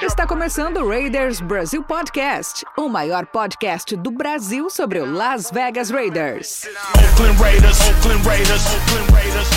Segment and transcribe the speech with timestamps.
[0.00, 5.90] Está começando o Raiders Brasil Podcast, o maior podcast do Brasil sobre o Las Vegas
[5.90, 6.66] Raiders.
[6.94, 7.78] Oakland Raiders.
[7.80, 8.62] Oakland Raiders.
[8.66, 9.48] Oakland Raiders.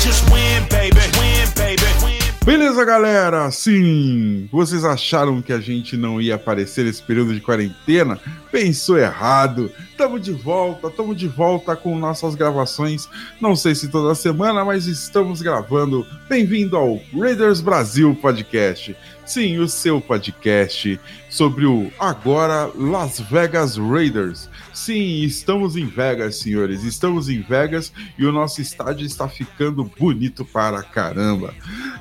[0.00, 1.00] Just win, baby.
[1.18, 2.26] Win, baby.
[2.44, 3.50] Beleza, galera?
[3.50, 8.20] Sim, vocês acharam que a gente não ia aparecer nesse período de quarentena?
[8.56, 9.70] Pensou errado.
[9.98, 13.06] Tamo de volta, tamo de volta com nossas gravações.
[13.38, 16.06] Não sei se toda semana, mas estamos gravando.
[16.26, 18.96] Bem-vindo ao Raiders Brasil Podcast.
[19.26, 24.48] Sim, o seu podcast sobre o agora Las Vegas Raiders.
[24.72, 26.82] Sim, estamos em Vegas, senhores.
[26.82, 31.52] Estamos em Vegas e o nosso estádio está ficando bonito para caramba.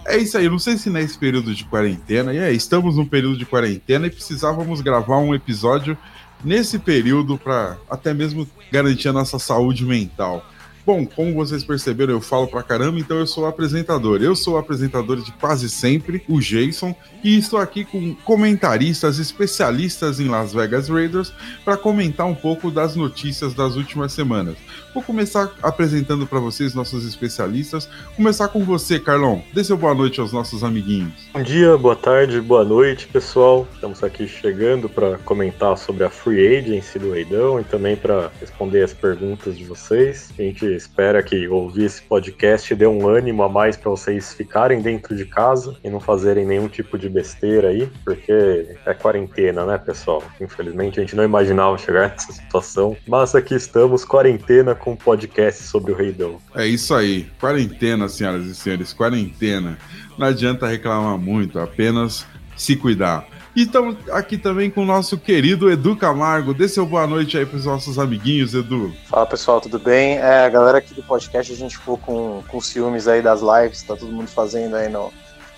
[0.06, 3.38] É isso aí, não sei se nesse período de quarentena, e é, estamos num período
[3.38, 5.98] de quarentena e precisávamos gravar um episódio
[6.44, 10.46] nesse período para até mesmo garantir a nossa saúde mental.
[10.86, 14.22] Bom, como vocês perceberam, eu falo pra caramba, então eu sou o apresentador.
[14.22, 20.20] Eu sou o apresentador de quase sempre, o Jason, e estou aqui com comentaristas especialistas
[20.20, 21.34] em Las Vegas Raiders
[21.64, 24.58] para comentar um pouco das notícias das últimas semanas.
[24.96, 27.90] Vou começar apresentando para vocês nossos especialistas.
[28.16, 29.44] Começar com você, Carlão.
[29.54, 31.12] Dê seu boa noite aos nossos amiguinhos.
[31.34, 33.68] Bom dia, boa tarde, boa noite, pessoal.
[33.74, 38.84] Estamos aqui chegando para comentar sobre a Free Agency do Reidão e também para responder
[38.84, 40.32] as perguntas de vocês.
[40.40, 44.82] A gente espera que ouvir esse podcast dê um ânimo a mais para vocês ficarem
[44.82, 49.78] dentro de casa e não fazerem nenhum tipo de besteira aí, porque é quarentena, né,
[49.78, 50.24] pessoal?
[50.40, 55.64] Infelizmente a gente não imaginava chegar nessa situação, mas aqui estamos, quarentena com um podcast
[55.64, 56.38] sobre o Reidão.
[56.54, 57.28] É isso aí.
[57.40, 59.80] Quarentena, senhoras e senhores, quarentena.
[60.16, 62.24] Não adianta reclamar muito, apenas
[62.56, 63.28] se cuidar.
[63.56, 66.54] E estamos aqui também com o nosso querido Edu Camargo.
[66.54, 68.94] Dê seu boa noite aí para os nossos amiguinhos, Edu.
[69.08, 70.18] Fala pessoal, tudo bem?
[70.18, 73.82] É, a galera aqui do podcast, a gente ficou com, com ciúmes aí das lives,
[73.82, 75.12] tá todo mundo fazendo aí no,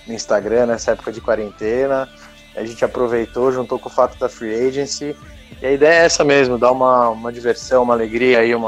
[0.08, 2.08] no Instagram nessa época de quarentena.
[2.56, 5.16] A gente aproveitou, juntou com o fato da Free Agency.
[5.62, 8.64] E a ideia é essa mesmo, dar uma, uma diversão, uma alegria aí, um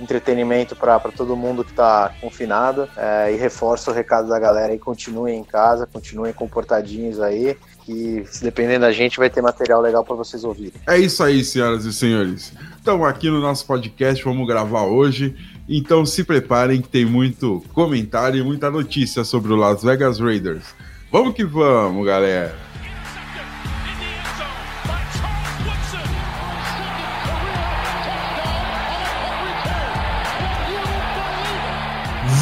[0.00, 2.88] entretenimento para todo mundo que está confinado.
[2.96, 7.56] É, e reforça o recado da galera aí, continuem em casa, continuem comportadinhos aí.
[7.84, 10.72] Que se dependendo da gente, vai ter material legal para vocês ouvirem.
[10.86, 12.52] É isso aí, senhoras e senhores.
[12.80, 15.34] Então, aqui no nosso podcast, vamos gravar hoje.
[15.68, 20.64] Então, se preparem que tem muito comentário e muita notícia sobre o Las Vegas Raiders.
[21.12, 22.69] Vamos que vamos, galera.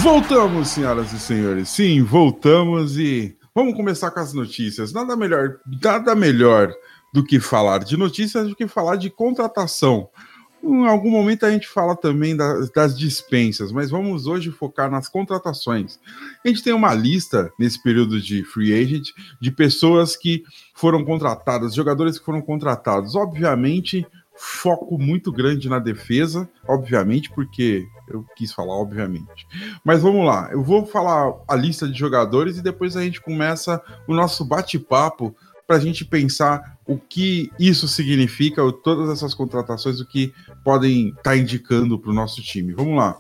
[0.03, 1.69] Voltamos, senhoras e senhores.
[1.69, 4.93] Sim, voltamos e vamos começar com as notícias.
[4.93, 6.73] Nada melhor, nada melhor
[7.13, 10.09] do que falar de notícias do que falar de contratação.
[10.63, 15.09] Em algum momento a gente fala também da- das dispensas, mas vamos hoje focar nas
[15.09, 15.99] contratações.
[16.45, 19.09] A gente tem uma lista nesse período de free agent
[19.41, 20.43] de pessoas que
[20.75, 23.15] foram contratadas, jogadores que foram contratados.
[23.15, 29.47] Obviamente, foco muito grande na defesa, obviamente, porque eu quis falar, obviamente.
[29.85, 33.83] Mas vamos lá, eu vou falar a lista de jogadores e depois a gente começa
[34.07, 35.35] o nosso bate-papo
[35.67, 40.33] para a gente pensar o que isso significa, todas essas contratações, o que
[40.65, 42.73] podem estar indicando para o nosso time.
[42.73, 43.19] Vamos lá.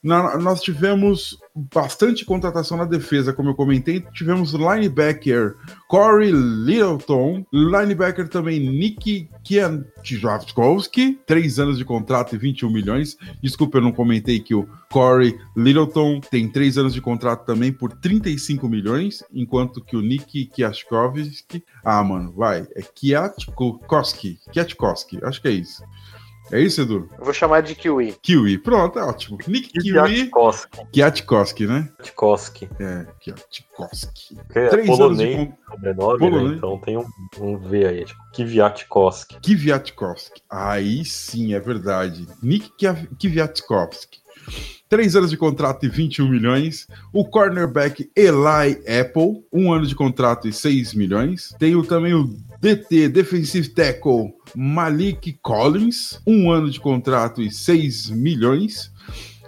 [0.00, 1.36] Na- nós tivemos
[1.74, 4.00] bastante contratação na defesa, como eu comentei.
[4.12, 5.56] Tivemos linebacker
[5.88, 13.16] Corey Littleton, linebacker também Nick Kiantkowski, três anos de contrato e 21 milhões.
[13.42, 17.92] Desculpa, eu não comentei que o Corey Littleton tem três anos de contrato também por
[17.92, 25.48] 35 milhões, enquanto que o Nick Kiatkowski, ah, mano, vai, é Kiatkowski, Kiatkowski, acho que
[25.48, 25.82] é isso.
[26.50, 27.08] É isso, Edu?
[27.18, 28.16] Eu vou chamar de Kiwi.
[28.22, 29.38] Kiwi, pronto, é ótimo.
[29.46, 30.78] Nick Kiwi Kwiatkowski.
[30.92, 31.88] Kiatkowski, né?
[31.98, 32.68] Kwiatkowski.
[32.80, 34.38] É, Kiatkowski.
[34.54, 36.50] É Três anos de polonês, sobrenome, polonês.
[36.50, 36.56] né?
[36.56, 37.04] Então tem um,
[37.40, 39.40] um V aí, tipo Kwiatkowski.
[39.40, 40.42] Kiviatkowski.
[40.50, 42.26] Aí sim, é verdade.
[42.42, 42.70] Nick
[43.18, 44.20] Kiviatkowski.
[44.88, 46.86] Três anos de contrato e 21 milhões.
[47.12, 51.54] O cornerback Eli Apple, um ano de contrato e 6 milhões.
[51.58, 52.24] Tem também o
[52.60, 58.90] DT, Defensive Tackle Malik Collins, um ano de contrato e 6 milhões.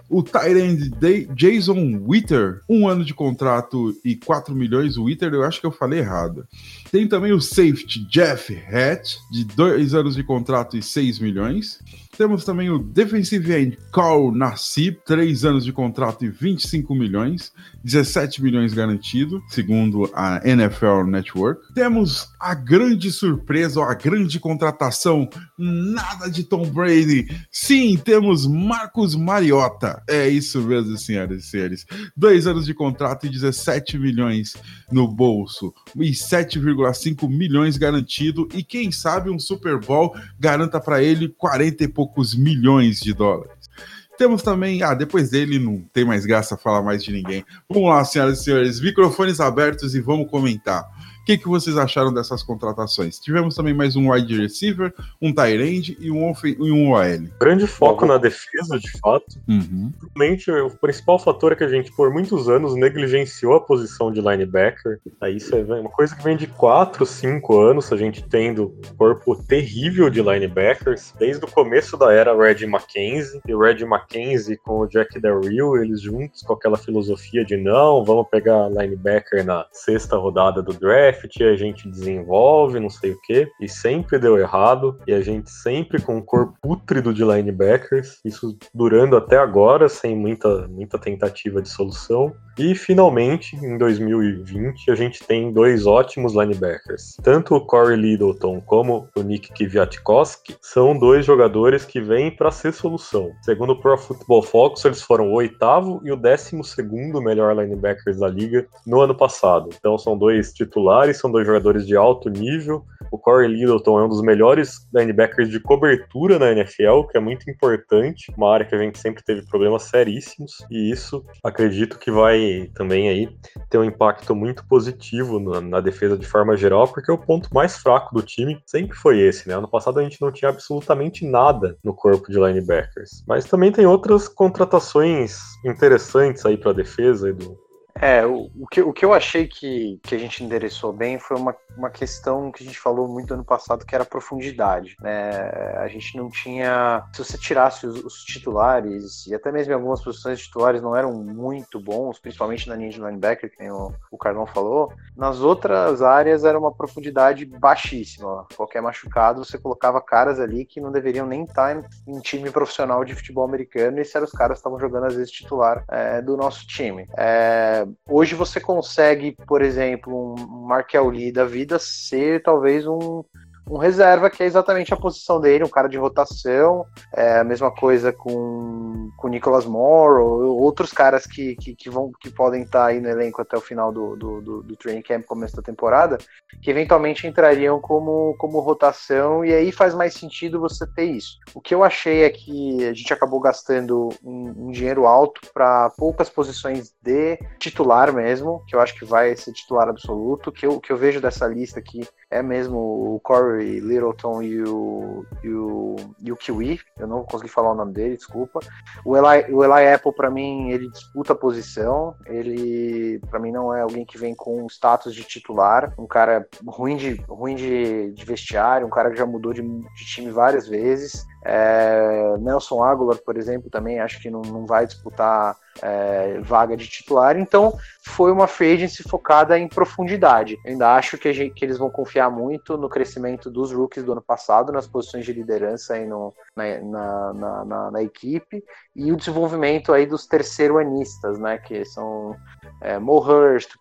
[0.08, 0.90] O Tyrande
[1.36, 4.96] Jason Witter, um ano de contrato e 4 milhões.
[4.96, 6.46] O Witter, eu acho que eu falei errado.
[6.90, 11.78] Tem também o safety Jeff Hatt, de dois anos de contrato e 6 milhões.
[12.20, 17.50] Temos também o defensive end Carl Nassib, 3 anos de contrato e 25 milhões,
[17.82, 21.72] 17 milhões garantido, segundo a NFL Network.
[21.72, 27.26] Temos a grande surpresa, a grande contratação, nada de Tom Brady.
[27.50, 30.02] Sim, temos Marcos Mariota.
[30.06, 31.86] É isso mesmo, senhoras e senhores.
[32.14, 34.58] Dois anos de contrato e 17 milhões
[34.92, 41.30] no bolso e 7,5 milhões garantido e quem sabe um Super Bowl garanta para ele
[41.30, 43.70] 40 e poucos milhões de dólares.
[44.18, 47.42] Temos também, ah, depois dele não tem mais graça falar mais de ninguém.
[47.68, 50.84] Vamos lá, senhoras e senhores, microfones abertos e vamos comentar
[51.30, 53.20] que, que vocês acharam dessas contratações?
[53.20, 54.92] Tivemos também mais um wide receiver,
[55.22, 57.28] um tight end e um, e um OL.
[57.38, 59.38] Grande foco na defesa, de fato.
[59.48, 59.92] Uhum.
[60.16, 64.20] Realmente, o principal fator é que a gente, por muitos anos, negligenciou a posição de
[64.20, 64.98] linebacker.
[65.20, 68.96] Aí isso é uma coisa que vem de 4, 5 anos, a gente tendo um
[68.96, 71.14] corpo terrível de linebackers.
[71.16, 75.40] Desde o começo da era Red Mackenzie, e o Red Mackenzie com o Jack Del
[75.40, 80.72] Rio, eles juntos com aquela filosofia de não, vamos pegar linebacker na sexta rodada do
[80.72, 85.20] draft, draft, a gente desenvolve, não sei o que, e sempre deu errado, e a
[85.20, 90.98] gente sempre com um corpo pútrido de linebackers, isso durando até agora, sem muita, muita
[90.98, 92.32] tentativa de solução.
[92.58, 97.16] E finalmente, em 2020, a gente tem dois ótimos linebackers.
[97.22, 102.72] Tanto o Corey Littleton como o Nick Kwiatkowski são dois jogadores que vêm para ser
[102.72, 103.30] solução.
[103.42, 108.18] Segundo o Pro Football Focus, eles foram o oitavo e o décimo segundo melhor linebackers
[108.18, 109.70] da liga no ano passado.
[109.78, 114.08] Então são dois titulares, são dois jogadores de alto nível o Corey Littleton é um
[114.08, 118.78] dos melhores linebackers de cobertura na NFL, que é muito importante, uma área que a
[118.78, 123.28] gente sempre teve problemas seríssimos, e isso acredito que vai também aí
[123.68, 127.76] ter um impacto muito positivo na, na defesa de forma geral, porque o ponto mais
[127.78, 129.54] fraco do time sempre foi esse, né?
[129.54, 133.24] Ano passado a gente não tinha absolutamente nada no corpo de linebackers.
[133.26, 137.58] Mas também tem outras contratações interessantes aí para a defesa, do
[137.94, 141.36] é, o, o, que, o que eu achei que, que a gente endereçou bem foi
[141.36, 144.96] uma, uma questão que a gente falou muito ano passado, que era a profundidade.
[145.00, 145.30] Né?
[145.78, 147.04] A gente não tinha.
[147.12, 151.12] Se você tirasse os, os, titulares, e até mesmo em algumas posições titulares não eram
[151.12, 156.44] muito bons, principalmente na linha de linebacker, que o, o Carlão falou, nas outras áreas
[156.44, 158.46] era uma profundidade baixíssima.
[158.56, 163.04] Qualquer machucado, você colocava caras ali que não deveriam nem estar em, em time profissional
[163.04, 166.20] de futebol americano, e esses eram os caras que estavam jogando, às vezes, titular é,
[166.22, 167.08] do nosso time.
[167.16, 173.24] É, hoje você consegue, por exemplo, um Markel Lee da vida ser talvez um,
[173.70, 176.84] um reserva, que é exatamente a posição dele, um cara de rotação.
[177.14, 182.10] É a mesma coisa com o Nicholas Moore, ou outros caras que, que, que, vão,
[182.20, 185.24] que podem estar aí no elenco até o final do, do, do, do training camp,
[185.24, 186.18] começo da temporada,
[186.60, 191.38] que eventualmente entrariam como, como rotação, e aí faz mais sentido você ter isso.
[191.54, 195.90] O que eu achei é que a gente acabou gastando um, um dinheiro alto para
[195.90, 200.80] poucas posições de titular mesmo, que eu acho que vai ser titular absoluto, que eu,
[200.80, 202.00] que eu vejo dessa lista aqui
[202.30, 207.50] é mesmo o Corey Littleton e o, e o, e o Kiwi, eu não consegui
[207.50, 208.60] falar o nome dele, desculpa.
[209.04, 213.74] O Eli, o Eli Apple, para mim, ele disputa a posição, ele, para mim, não
[213.74, 218.24] é alguém que vem com status de titular, um cara ruim de, ruim de, de
[218.24, 221.26] vestiário, um cara que já mudou de, de time várias vezes.
[221.44, 226.86] É, Nelson Aguilar, por exemplo, também acho que não, não vai disputar é, vaga de
[226.86, 227.38] titular.
[227.38, 227.72] Então,
[228.02, 230.58] foi uma free agency focada em profundidade.
[230.64, 234.12] Eu ainda acho que, gente, que, eles vão confiar muito no crescimento dos rookies do
[234.12, 238.62] ano passado, nas posições de liderança aí no, na, na, na, na equipe,
[238.94, 242.36] e o desenvolvimento aí dos terceiro-anistas, né, que são
[242.82, 242.98] é,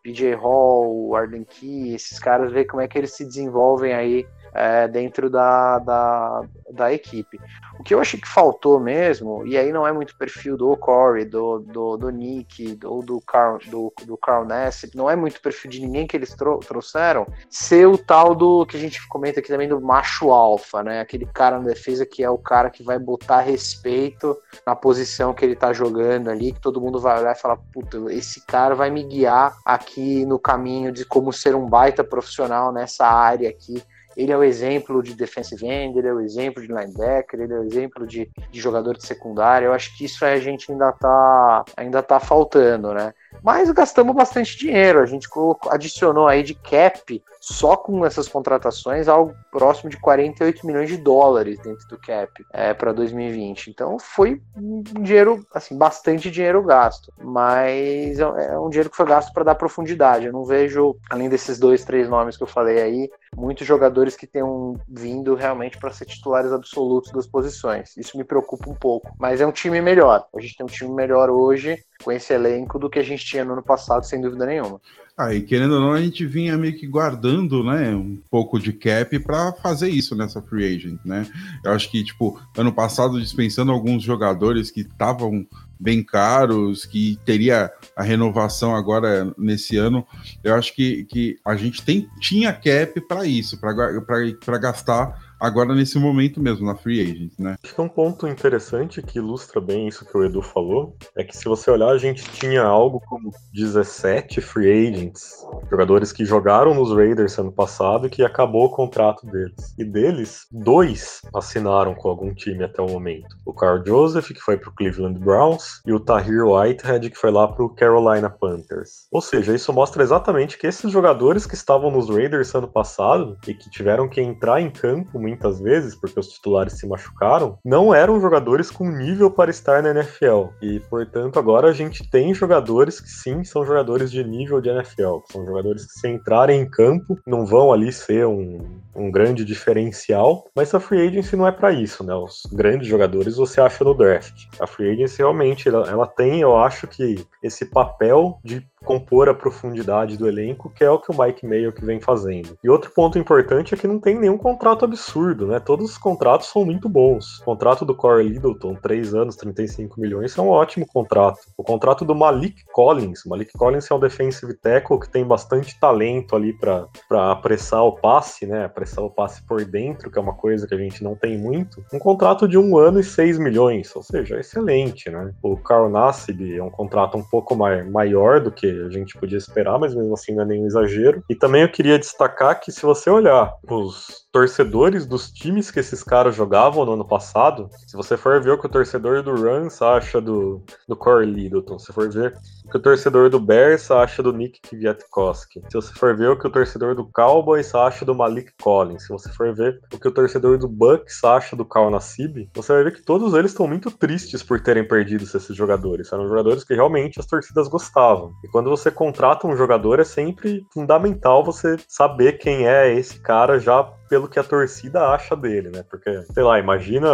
[0.04, 4.88] PJ Hall, Arden Key, esses caras, ver como é que eles se desenvolvem aí é,
[4.88, 6.42] dentro da, da,
[6.72, 7.40] da, equipe.
[7.80, 11.26] O que eu achei que faltou mesmo, e aí não é muito perfil do Corey,
[11.26, 15.72] do, do, do Nick, ou do Carl, do, do Carl Nassib, não é muito perfil
[15.72, 19.50] de ninguém que eles trou trouxeram, ser o tal do que a gente comenta aqui
[19.50, 21.00] também do macho alfa, né?
[21.00, 25.46] Aquele cara na defesa que é o cara que vai botar respeito na posição que
[25.46, 28.90] ele tá jogando ali, que todo mundo vai olhar e falar, puta, esse cara vai
[28.90, 33.82] me guiar aqui no caminho de como ser um baita profissional nessa área aqui
[34.16, 37.60] ele é o exemplo de defensive end, ele é o exemplo de linebacker, ele é
[37.60, 39.66] o exemplo de, de jogador de secundária.
[39.66, 43.14] Eu acho que isso a gente ainda tá, ainda tá faltando, né?
[43.44, 45.00] Mas gastamos bastante dinheiro.
[45.00, 45.28] A gente
[45.70, 51.58] adicionou aí de cap, só com essas contratações, algo próximo de 48 milhões de dólares
[51.60, 53.70] dentro do cap é, para 2020.
[53.70, 57.14] Então foi um dinheiro, assim, bastante dinheiro gasto.
[57.18, 60.26] Mas é, é um dinheiro que foi gasto para dar profundidade.
[60.26, 64.28] Eu não vejo, além desses dois, três nomes que eu falei aí, muitos jogadores que
[64.28, 67.96] tenham vindo realmente para ser titulares absolutos das posições.
[67.98, 69.14] Isso me preocupa um pouco.
[69.20, 70.26] Mas é um time melhor.
[70.36, 73.44] A gente tem um time melhor hoje com esse elenco do que a gente tinha
[73.44, 74.80] no ano passado, sem dúvida nenhuma.
[75.18, 78.72] Ah, e querendo ou não, a gente vinha meio que guardando, né, um pouco de
[78.72, 81.28] cap para fazer isso nessa free agent, né?
[81.62, 85.46] Eu acho que, tipo, ano passado dispensando alguns jogadores que estavam
[85.80, 90.06] bem caros, que teria a renovação agora nesse ano,
[90.44, 95.98] eu acho que, que a gente tem, tinha cap para isso, para gastar agora nesse
[95.98, 97.56] momento mesmo, na Free Agent, né?
[97.64, 101.36] Acho que um ponto interessante que ilustra bem isso que o Edu falou é que
[101.36, 106.92] se você olhar, a gente tinha algo como 17 Free Agents, jogadores que jogaram nos
[106.92, 109.74] Raiders ano passado e que acabou o contrato deles.
[109.78, 113.28] E deles, dois assinaram com algum time até o momento.
[113.46, 117.48] O Carl Joseph, que foi pro Cleveland Browns, e o Tahir Whitehead, que foi lá
[117.48, 119.08] pro Carolina Panthers.
[119.12, 123.54] Ou seja, isso mostra exatamente que esses jogadores que estavam nos Raiders ano passado e
[123.54, 128.20] que tiveram que entrar em campo muitas vezes, porque os titulares se machucaram, não eram
[128.20, 130.50] jogadores com nível para estar na NFL.
[130.62, 135.20] E, portanto, agora a gente tem jogadores que sim são jogadores de nível de NFL,
[135.32, 138.60] são jogadores que, se entrarem em campo, não vão ali ser um,
[138.96, 142.14] um grande diferencial, mas a free agency não é para isso, né?
[142.14, 144.46] Os grandes jogadores você acha no draft.
[144.60, 149.34] A free agency realmente ela, ela tem, eu acho que esse papel de compor a
[149.34, 152.58] profundidade do elenco, que é o que o Mike Mayo que vem fazendo.
[152.64, 155.60] E outro ponto importante é que não tem nenhum contrato absurdo, né?
[155.60, 157.40] Todos os contratos são muito bons.
[157.42, 161.40] O contrato do Corey Littleton, 3 anos, 35 milhões, é um ótimo contrato.
[161.58, 166.36] O contrato do Malik Collins, Malik Collins é um defensive tackle que tem bastante talento
[166.36, 168.66] ali para apressar o passe, né?
[168.66, 171.84] Apressar o passe por dentro, que é uma coisa que a gente não tem muito.
[171.94, 175.34] Um contrato de um ano e 6 milhões, ou seja, excelente, né?
[175.44, 179.38] O Carl Nassib é um contrato um pouco mais, maior do que a gente podia
[179.38, 181.24] esperar, mas mesmo assim não é nenhum exagero.
[181.30, 186.04] E também eu queria destacar que se você olhar os torcedores dos times que esses
[186.04, 189.82] caras jogavam no ano passado, se você for ver o que o torcedor do Rams
[189.82, 194.22] acha do, do Corey Littleton, se for ver o que o torcedor do Bears acha
[194.22, 198.14] do Nick Kwiatkowski, se você for ver o que o torcedor do Cowboys acha do
[198.14, 201.90] Malik Collins, se você for ver o que o torcedor do Bucks acha do Cal
[201.90, 206.12] Nassib, você vai ver que todos eles estão muito tristes por terem perdido esses jogadores.
[206.12, 208.34] Eram jogadores que realmente as torcidas gostavam.
[208.44, 213.60] E quando você contrata um jogador, é sempre fundamental você saber quem é esse cara
[213.60, 215.84] já pelo que a torcida acha dele, né?
[215.90, 217.08] Porque, sei lá, imagina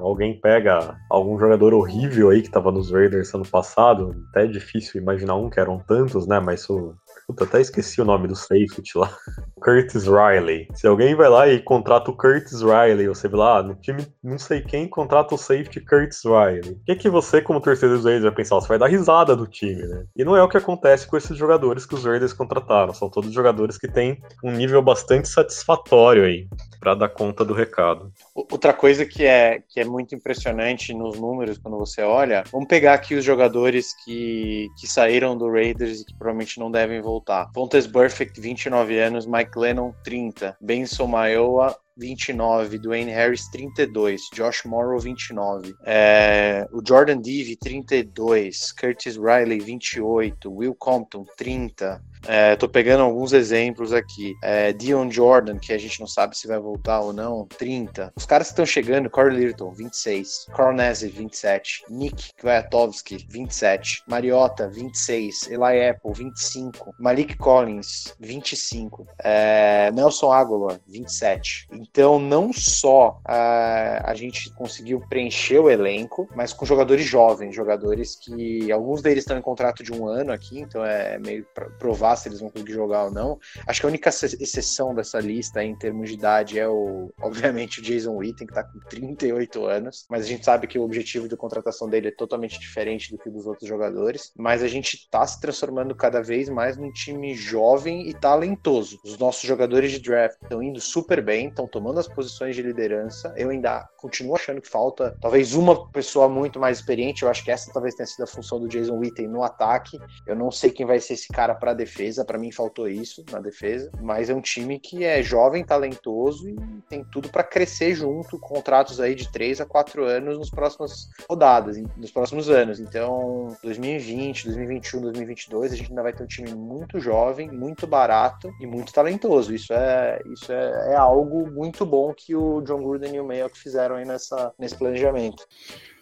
[0.00, 5.00] alguém pega algum jogador horrível aí que tava nos Raiders ano passado, até é difícil
[5.00, 6.38] imaginar um que eram tantos, né?
[6.38, 6.94] Mas o
[7.26, 9.08] Puta, até esqueci o nome do safety lá.
[9.62, 10.68] Curtis Riley.
[10.74, 14.38] Se alguém vai lá e contrata o Curtis Riley, você vê lá, no time não
[14.38, 16.72] sei quem contrata o safety Curtis Riley.
[16.72, 18.56] O que, que você, como torcedor dos Raiders, vai pensar?
[18.56, 20.04] Você vai dar risada do time, né?
[20.16, 22.92] E não é o que acontece com esses jogadores que os Raiders contrataram.
[22.92, 26.48] São todos jogadores que têm um nível bastante satisfatório aí
[26.80, 28.12] para dar conta do recado.
[28.34, 32.94] Outra coisa que é, que é muito impressionante nos números quando você olha, vamos pegar
[32.94, 37.48] aqui os jogadores que, que saíram do Raiders e que provavelmente não devem voltar.
[37.54, 44.98] Fontes Perfect, 29 anos, Mike Lennon, 30, Benson Maioa, 29, Dwayne Harris 32, Josh Morrow
[44.98, 53.02] 29, é, o Jordan Deave 32, Curtis Riley 28, Will Compton 30, é, tô pegando
[53.02, 54.34] alguns exemplos aqui.
[54.42, 58.12] É, Dion Jordan, que a gente não sabe se vai voltar ou não, 30.
[58.16, 60.46] Os caras que estão chegando, Corey Littleton, 26.
[60.52, 61.84] Cornese, 27.
[61.90, 64.02] Nick Kwiatkowski, 27.
[64.06, 65.50] Mariota, 26.
[65.50, 66.94] Eli Apple, 25.
[66.98, 69.06] Malik Collins, 25.
[69.22, 71.66] É, Nelson Aguilar, 27.
[71.82, 78.16] Então, não só a, a gente conseguiu preencher o elenco, mas com jogadores jovens, jogadores
[78.16, 81.44] que alguns deles estão em contrato de um ano aqui, então é meio
[81.78, 83.38] provável se eles vão conseguir jogar ou não.
[83.66, 87.82] Acho que a única exceção dessa lista em termos de idade é o, obviamente, o
[87.82, 91.36] Jason Witten, que tá com 38 anos, mas a gente sabe que o objetivo da
[91.36, 94.32] contratação dele é totalmente diferente do que dos outros jogadores.
[94.36, 98.98] Mas a gente tá se transformando cada vez mais num time jovem e talentoso.
[99.04, 103.32] Os nossos jogadores de draft estão indo super bem, estão tomando as posições de liderança.
[103.36, 107.22] Eu ainda continuo achando que falta talvez uma pessoa muito mais experiente.
[107.22, 109.98] Eu acho que essa talvez tenha sido a função do Jason Witten no ataque.
[110.26, 112.24] Eu não sei quem vai ser esse cara para defesa.
[112.24, 113.90] Para mim faltou isso na defesa.
[114.00, 116.56] Mas é um time que é jovem, talentoso e
[116.88, 118.38] tem tudo para crescer junto.
[118.38, 122.80] Contratos aí de 3 a 4 anos nos próximas rodadas, nos próximos anos.
[122.80, 128.52] Então, 2020, 2021, 2022, a gente ainda vai ter um time muito jovem, muito barato
[128.60, 129.54] e muito talentoso.
[129.54, 133.58] Isso é, isso é, é algo muito bom que o John Gruden e o Mayock
[133.58, 135.46] fizeram aí nessa, nesse planejamento.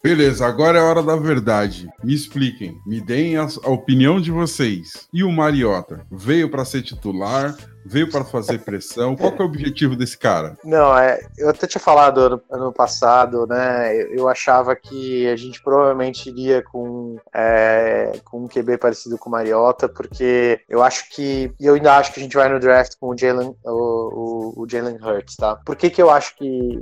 [0.03, 1.89] Beleza, agora é a hora da verdade.
[2.03, 5.07] Me expliquem, me deem a, a opinião de vocês.
[5.13, 7.55] E o Mariota veio para ser titular?
[7.85, 9.17] Veio para fazer pressão?
[9.17, 10.57] Qual é o objetivo desse cara?
[10.65, 13.95] Não, é, eu até tinha falado ano, ano passado, né?
[13.95, 19.29] Eu, eu, achava que a gente provavelmente iria com, é, com um QB parecido com
[19.29, 21.53] o Mariota, porque eu acho que.
[21.59, 24.63] E eu ainda acho que a gente vai no draft com o Jalen o, o,
[24.63, 25.57] o Jalen Hurts, tá?
[25.57, 26.79] Por que, que eu acho que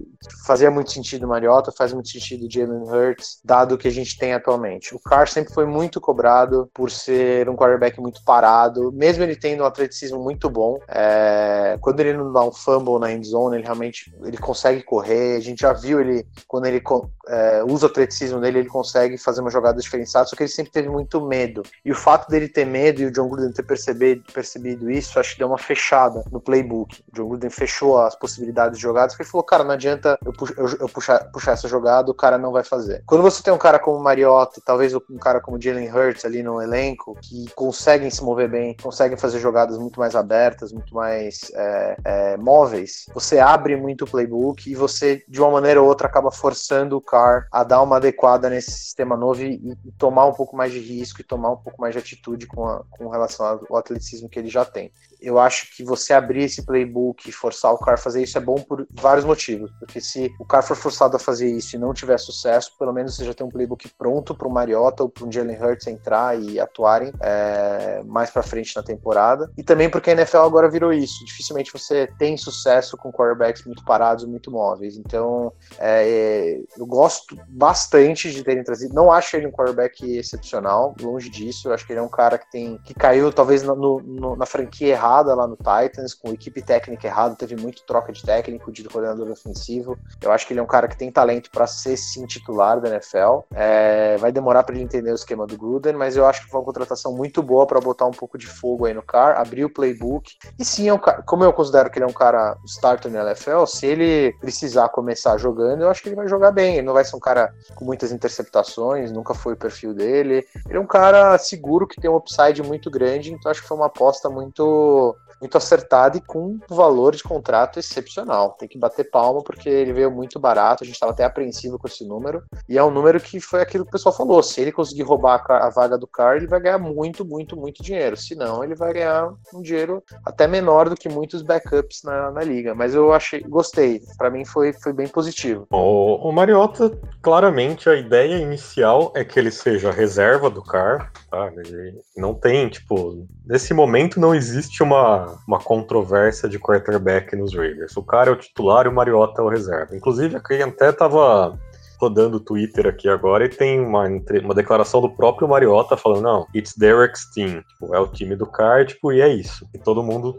[0.47, 3.93] fazia muito sentido o Mariota, faz muito sentido o Jalen Hurts, dado o que a
[3.93, 4.95] gente tem atualmente?
[4.95, 9.62] O Carr sempre foi muito cobrado por ser um quarterback muito parado, mesmo ele tendo
[9.62, 10.78] um atleticismo muito bom.
[10.88, 15.37] É, quando ele não dá um fumble na end zone, ele realmente ele consegue correr.
[15.37, 16.83] A gente já viu ele, quando ele
[17.28, 20.73] é, usa o atleticismo dele, ele consegue fazer uma jogada diferenciada, só que ele sempre
[20.73, 21.62] teve muito medo.
[21.85, 25.33] E o fato dele ter medo e o John Gruden ter percebido, percebido isso, acho
[25.33, 27.02] que deu uma fechada no playbook.
[27.12, 30.33] O John Gruden fechou as possibilidades de jogadas, porque ele falou, cara, não adianta eu,
[30.57, 33.02] eu, eu puxar, puxar essa jogada, o cara não vai fazer.
[33.07, 36.62] Quando você tem um cara como Mariota, talvez um cara como Jalen Hurts ali no
[36.62, 41.97] elenco, que conseguem se mover bem, conseguem fazer jogadas muito mais abertas, muito mais é,
[42.05, 46.31] é, móveis, você abre muito o playbook e você, de uma maneira ou outra, acaba
[46.31, 50.57] forçando o Carr a dar uma adequada nesse sistema novo e, e tomar um pouco
[50.57, 53.77] mais de risco e tomar um pouco mais de atitude com, a, com relação ao
[53.77, 57.79] atleticismo que ele já tem eu acho que você abrir esse playbook e forçar o
[57.79, 59.71] cara a fazer isso é bom por vários motivos.
[59.79, 63.17] Porque se o cara for forçado a fazer isso e não tiver sucesso, pelo menos
[63.17, 66.41] você já tem um playbook pronto para o Mariota ou para o Jalen Hurts entrar
[66.41, 69.51] e atuarem é, mais para frente na temporada.
[69.57, 71.25] E também porque a NFL agora virou isso.
[71.25, 74.97] Dificilmente você tem sucesso com quarterbacks muito parados, muito móveis.
[74.97, 78.95] Então, é, eu gosto bastante de terem trazido.
[78.95, 81.69] Não acho ele um quarterback excepcional, longe disso.
[81.69, 84.47] Eu acho que ele é um cara que tem que caiu talvez no, no, na
[84.47, 88.71] franquia errada errada lá no Titans, com equipe técnica errada, teve muito troca de técnico,
[88.71, 89.99] de coordenador ofensivo.
[90.21, 92.88] Eu acho que ele é um cara que tem talento para ser sim titular da
[92.88, 93.41] NFL.
[93.55, 96.61] É, vai demorar para ele entender o esquema do Gruden, mas eu acho que foi
[96.61, 99.71] uma contratação muito boa para botar um pouco de fogo aí no car, abrir o
[99.71, 100.37] playbook.
[100.59, 103.23] E sim, é um cara, como eu considero que ele é um cara starter na
[103.23, 106.77] NFL, se ele precisar começar jogando, eu acho que ele vai jogar bem.
[106.77, 110.47] Ele não vai ser um cara com muitas interceptações, nunca foi o perfil dele.
[110.69, 113.77] Ele é um cara seguro que tem um upside muito grande, então acho que foi
[113.77, 114.98] uma aposta muito
[115.40, 118.57] muito acertado e com um valor de contrato excepcional.
[118.59, 121.87] Tem que bater palma porque ele veio muito barato, a gente estava até apreensivo com
[121.87, 122.43] esse número.
[122.69, 125.45] E é um número que foi aquilo que o pessoal falou: se ele conseguir roubar
[125.49, 128.17] a, vaga do Car, ele vai ganhar muito, muito, muito dinheiro.
[128.17, 132.42] Se não, ele vai ganhar um dinheiro até menor do que muitos backups na, na
[132.42, 132.75] liga.
[132.75, 134.01] Mas eu achei, gostei.
[134.16, 135.66] Para mim foi, foi bem positivo.
[135.70, 141.12] O, o Mariota, claramente, a ideia inicial é que ele seja reserva do Car.
[141.31, 141.53] Tá?
[141.57, 147.97] Ele não tem, tipo, nesse momento não existe uma, uma controvérsia de quarterback nos Raiders.
[147.97, 149.95] O cara é o titular e o Mariota é o reserva.
[149.95, 151.59] Inclusive, aqui até tava
[152.01, 154.05] rodando o Twitter aqui agora e tem uma,
[154.43, 157.62] uma declaração do próprio Mariota falando, não, it's Derek's team.
[157.62, 159.69] Tipo, é o time do cara, tipo, e é isso.
[159.75, 160.38] E todo mundo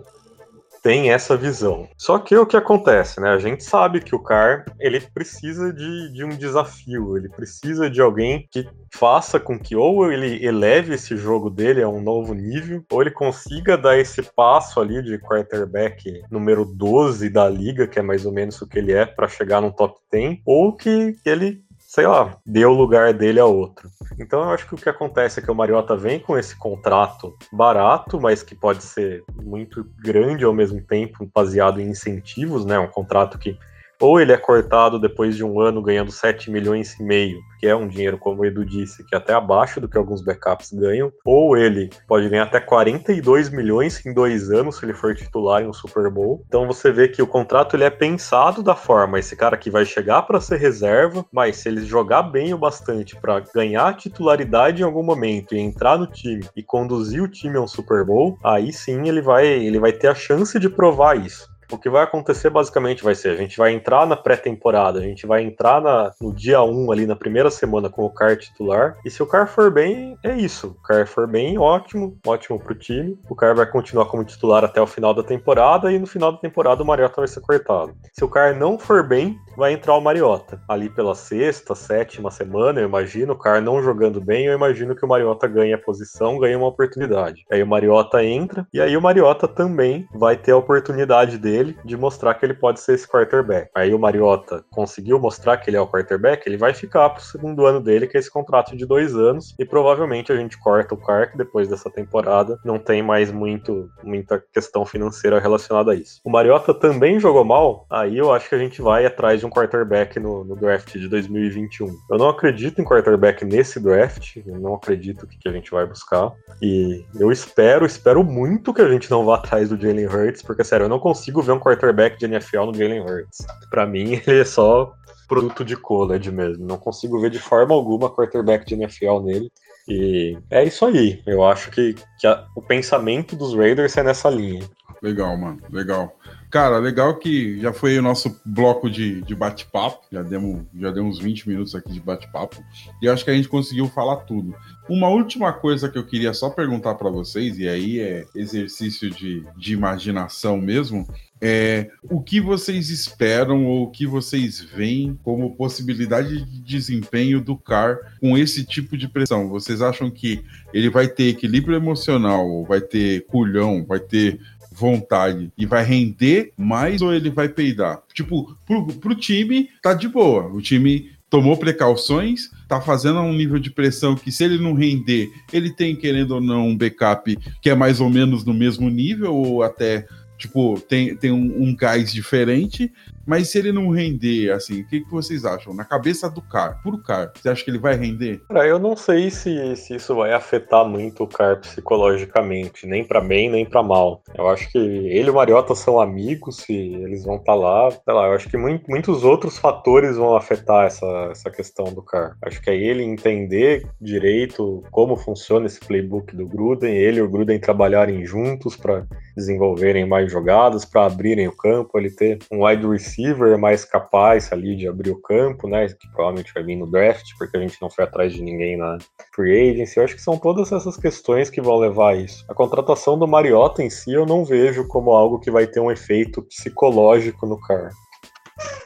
[0.81, 1.87] tem essa visão.
[1.97, 3.29] Só que o que acontece, né?
[3.29, 8.01] A gente sabe que o Car ele precisa de, de um desafio, ele precisa de
[8.01, 12.83] alguém que faça com que ou ele eleve esse jogo dele a um novo nível,
[12.91, 18.01] ou ele consiga dar esse passo ali de quarterback número 12 da liga, que é
[18.01, 21.61] mais ou menos o que ele é, para chegar no top 10, ou que ele
[21.89, 23.89] sei lá, deu o lugar dele a outro.
[24.19, 27.35] Então eu acho que o que acontece é que o Mariota vem com esse contrato
[27.51, 32.77] barato, mas que pode ser muito grande ao mesmo tempo, baseado em incentivos, né?
[32.77, 33.57] Um contrato que
[34.01, 37.75] ou ele é cortado depois de um ano ganhando 7 milhões e meio, que é
[37.75, 41.11] um dinheiro, como o Edu disse, que é até abaixo do que alguns backups ganham,
[41.25, 45.67] ou ele pode ganhar até 42 milhões em dois anos se ele for titular em
[45.67, 46.43] um Super Bowl.
[46.47, 49.85] Então você vê que o contrato ele é pensado da forma, esse cara que vai
[49.85, 54.85] chegar para ser reserva, mas se ele jogar bem o bastante para ganhar titularidade em
[54.85, 58.71] algum momento e entrar no time e conduzir o time a um Super Bowl, aí
[58.71, 61.48] sim ele vai, ele vai ter a chance de provar isso.
[61.71, 65.27] O que vai acontecer basicamente vai ser: a gente vai entrar na pré-temporada, a gente
[65.27, 68.97] vai entrar na, no dia 1 ali na primeira semana com o Car titular.
[69.05, 70.75] E se o Car for bem, é isso.
[70.79, 73.19] O Car for bem, ótimo, ótimo pro time.
[73.29, 76.39] O Car vai continuar como titular até o final da temporada e no final da
[76.39, 77.93] temporada o Mariota vai ser cortado.
[78.13, 80.59] Se o Car não for bem, vai entrar o Mariota.
[80.67, 85.05] Ali pela sexta, sétima semana, eu imagino, o Car não jogando bem, eu imagino que
[85.05, 87.45] o Mariota ganha a posição, ganha uma oportunidade.
[87.51, 91.97] Aí o Mariota entra e aí o Mariota também vai ter a oportunidade dele de
[91.97, 93.69] mostrar que ele pode ser esse quarterback.
[93.75, 97.65] Aí o Mariota conseguiu mostrar que ele é o quarterback, ele vai ficar pro segundo
[97.65, 100.97] ano dele, que é esse contrato de dois anos, e provavelmente a gente corta o
[100.97, 106.21] que depois dessa temporada não tem mais muito, muita questão financeira relacionada a isso.
[106.23, 109.48] O Mariota também jogou mal, aí eu acho que a gente vai atrás de um
[109.49, 111.87] quarterback no, no draft de 2021.
[112.09, 115.85] Eu não acredito em quarterback nesse draft, eu não acredito que, que a gente vai
[115.85, 116.31] buscar,
[116.61, 120.63] e eu espero, espero muito que a gente não vá atrás do Jalen Hurts, porque
[120.63, 123.45] sério, eu não consigo ver um quarterback de NFL no Jalen Hurts.
[123.69, 124.93] Para mim, ele é só
[125.29, 126.65] produto de college mesmo.
[126.65, 129.51] Não consigo ver de forma alguma quarterback de NFL nele.
[129.87, 131.21] E é isso aí.
[131.25, 134.67] Eu acho que, que a, o pensamento dos Raiders é nessa linha.
[135.01, 135.59] Legal, mano.
[135.71, 136.13] Legal.
[136.49, 140.01] Cara, legal que já foi o nosso bloco de, de bate-papo.
[140.11, 142.63] Já demos, já demos uns 20 minutos aqui de bate-papo.
[143.01, 144.55] E acho que a gente conseguiu falar tudo.
[144.89, 149.45] Uma última coisa que eu queria só perguntar para vocês, e aí é exercício de,
[149.55, 151.07] de imaginação mesmo,
[151.39, 157.55] é o que vocês esperam ou o que vocês veem como possibilidade de desempenho do
[157.55, 159.47] CAR com esse tipo de pressão?
[159.47, 164.39] Vocês acham que ele vai ter equilíbrio emocional, vai ter culhão, vai ter
[164.79, 168.01] vontade e vai render mais ou ele vai peidar?
[168.13, 170.47] Tipo, pro, pro time tá de boa.
[170.47, 175.29] O time tomou precauções, tá fazendo um nível de pressão que se ele não render,
[175.53, 179.35] ele tem, querendo ou não, um backup que é mais ou menos no mesmo nível
[179.35, 180.07] ou até
[180.39, 182.89] tipo, tem, tem um, um, gás diferente,
[183.29, 185.71] mas se ele não render, assim, o que, que vocês acham?
[185.71, 188.41] Na cabeça do Car, puro Car, você acha que ele vai render?
[188.49, 193.21] Cara, eu não sei se, se isso vai afetar muito o Car psicologicamente, nem para
[193.21, 194.23] bem, nem para mal.
[194.35, 197.91] Eu acho que ele e o Mariota são amigos e eles vão estar tá lá,
[197.91, 202.01] sei lá, eu acho que muito, muitos outros fatores vão afetar essa, essa questão do
[202.01, 202.35] Car.
[202.41, 207.29] Acho que é ele entender direito como funciona esse playbook do Gruden, ele e o
[207.29, 212.87] Gruden trabalharem juntos para desenvolverem mais jogadas, para abrirem o campo, ele ter um wide
[212.87, 215.87] receiver receiver mais capaz ali de abrir o campo, né?
[215.87, 218.97] Que provavelmente vai vir no draft, porque a gente não foi atrás de ninguém na
[219.33, 219.97] free agency.
[219.97, 222.45] Eu acho que são todas essas questões que vão levar a isso.
[222.47, 225.91] A contratação do Mariota em si eu não vejo como algo que vai ter um
[225.91, 227.89] efeito psicológico no cara.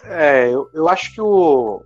[0.06, 1.82] É, eu, eu acho que o,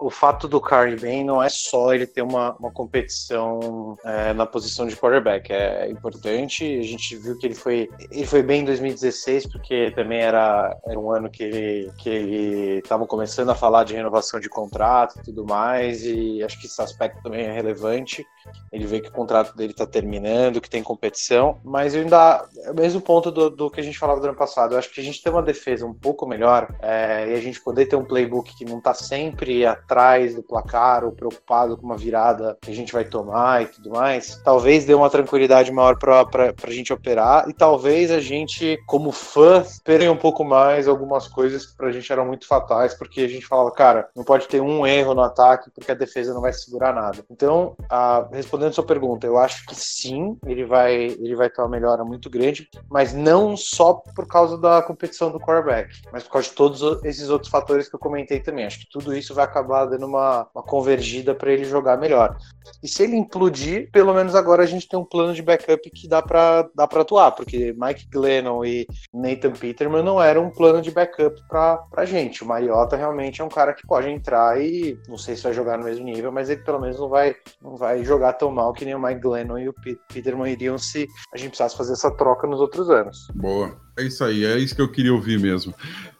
[0.00, 4.32] o, o, fato do Carly bem não é só ele ter uma, uma competição é,
[4.32, 5.52] na posição de quarterback.
[5.52, 6.64] É importante.
[6.78, 10.98] A gente viu que ele foi, ele foi bem em 2016, porque também era, era
[10.98, 15.44] um ano que ele que ele começando a falar de renovação de contrato e tudo
[15.44, 16.04] mais.
[16.04, 18.26] E acho que esse aspecto também é relevante.
[18.72, 21.58] Ele vê que o contrato dele está terminando, que tem competição.
[21.64, 22.46] Mas eu ainda.
[22.64, 24.74] É o mesmo ponto do, do que a gente falava do ano passado.
[24.74, 26.74] Eu acho que a gente tem uma defesa um pouco melhor.
[26.80, 31.04] É, e a gente poder ter um playbook que não está sempre atrás do placar
[31.04, 34.94] ou preocupado com uma virada que a gente vai tomar e tudo mais, talvez dê
[34.94, 40.16] uma tranquilidade maior para a gente operar e talvez a gente, como fã, espere um
[40.16, 43.70] pouco mais algumas coisas que para a gente eram muito fatais, porque a gente falava,
[43.70, 47.18] cara, não pode ter um erro no ataque porque a defesa não vai segurar nada.
[47.30, 51.60] Então, a, respondendo a sua pergunta, eu acho que sim, ele vai, ele vai ter
[51.60, 56.32] uma melhora muito grande, mas não só por causa da competição do quarterback, mas por
[56.32, 58.64] causa de todos esses outros fatores que eu comentei também.
[58.64, 62.36] Acho que tudo isso vai acabar dando uma, uma convergida para ele jogar melhor.
[62.82, 66.08] E se ele implodir, pelo menos agora a gente tem um plano de backup que
[66.08, 70.90] dá para dá atuar, porque Mike Glennon e Nathan Peterman não eram um plano de
[70.90, 72.42] backup para pra gente.
[72.42, 75.78] O Mariota realmente é um cara que pode entrar e não sei se vai jogar
[75.78, 78.84] no mesmo nível, mas ele pelo menos não vai, não vai jogar tão mal que
[78.84, 79.74] nem o Mike Glennon e o
[80.12, 83.28] Peterman iriam se a gente precisasse fazer essa troca nos outros anos.
[83.34, 83.76] Boa.
[83.98, 85.74] É isso aí, é isso que eu queria ouvir mesmo.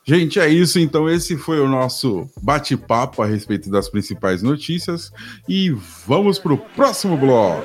[0.09, 0.79] Gente, é isso.
[0.81, 5.13] Então, esse foi o nosso bate-papo a respeito das principais notícias.
[5.47, 5.71] E
[6.07, 7.63] vamos para o próximo bloco.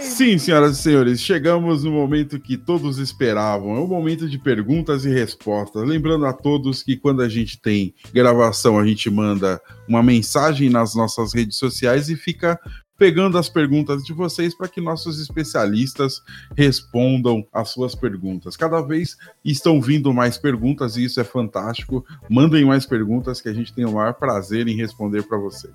[0.00, 3.76] Sim, senhoras e senhores, chegamos no momento que todos esperavam.
[3.76, 5.86] É o momento de perguntas e respostas.
[5.86, 10.94] Lembrando a todos que quando a gente tem gravação, a gente manda uma mensagem nas
[10.94, 12.58] nossas redes sociais e fica
[13.00, 16.22] pegando as perguntas de vocês para que nossos especialistas
[16.54, 18.58] respondam as suas perguntas.
[18.58, 22.04] Cada vez estão vindo mais perguntas e isso é fantástico.
[22.28, 25.72] Mandem mais perguntas que a gente tem o maior prazer em responder para vocês.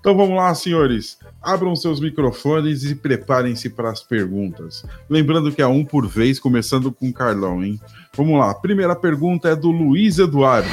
[0.00, 1.18] Então vamos lá, senhores.
[1.42, 4.82] Abram seus microfones e preparem-se para as perguntas.
[5.10, 7.78] Lembrando que é um por vez, começando com o Carlão, hein?
[8.16, 8.54] Vamos lá.
[8.54, 10.70] Primeira pergunta é do Luiz Eduardo.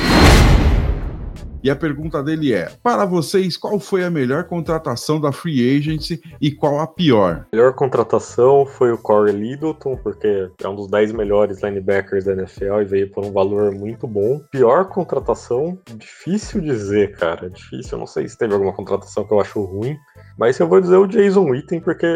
[1.64, 6.22] E a pergunta dele é: para vocês, qual foi a melhor contratação da Free Agency
[6.40, 7.46] e qual a pior?
[7.52, 12.34] A melhor contratação foi o Corey Littleton, porque é um dos 10 melhores linebackers da
[12.34, 14.42] NFL e veio por um valor muito bom.
[14.52, 17.50] Pior contratação, difícil dizer, cara.
[17.50, 17.94] Difícil.
[17.94, 19.98] Eu não sei se teve alguma contratação que eu acho ruim.
[20.40, 22.08] Mas eu vou dizer o Jason Witten porque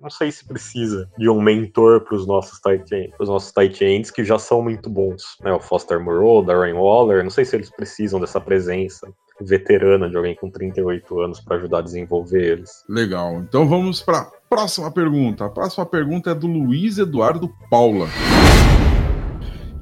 [0.00, 3.84] não sei se precisa de um mentor para os nossos tight ends, os nossos tight
[3.84, 5.52] ends que já são muito bons, né?
[5.52, 10.36] O Foster Moreau, Darren Waller, não sei se eles precisam dessa presença veterana de alguém
[10.36, 12.84] com 38 anos para ajudar a desenvolver eles.
[12.88, 13.40] Legal.
[13.40, 15.44] Então vamos para a próxima pergunta.
[15.44, 18.06] A próxima pergunta é do Luiz Eduardo Paula.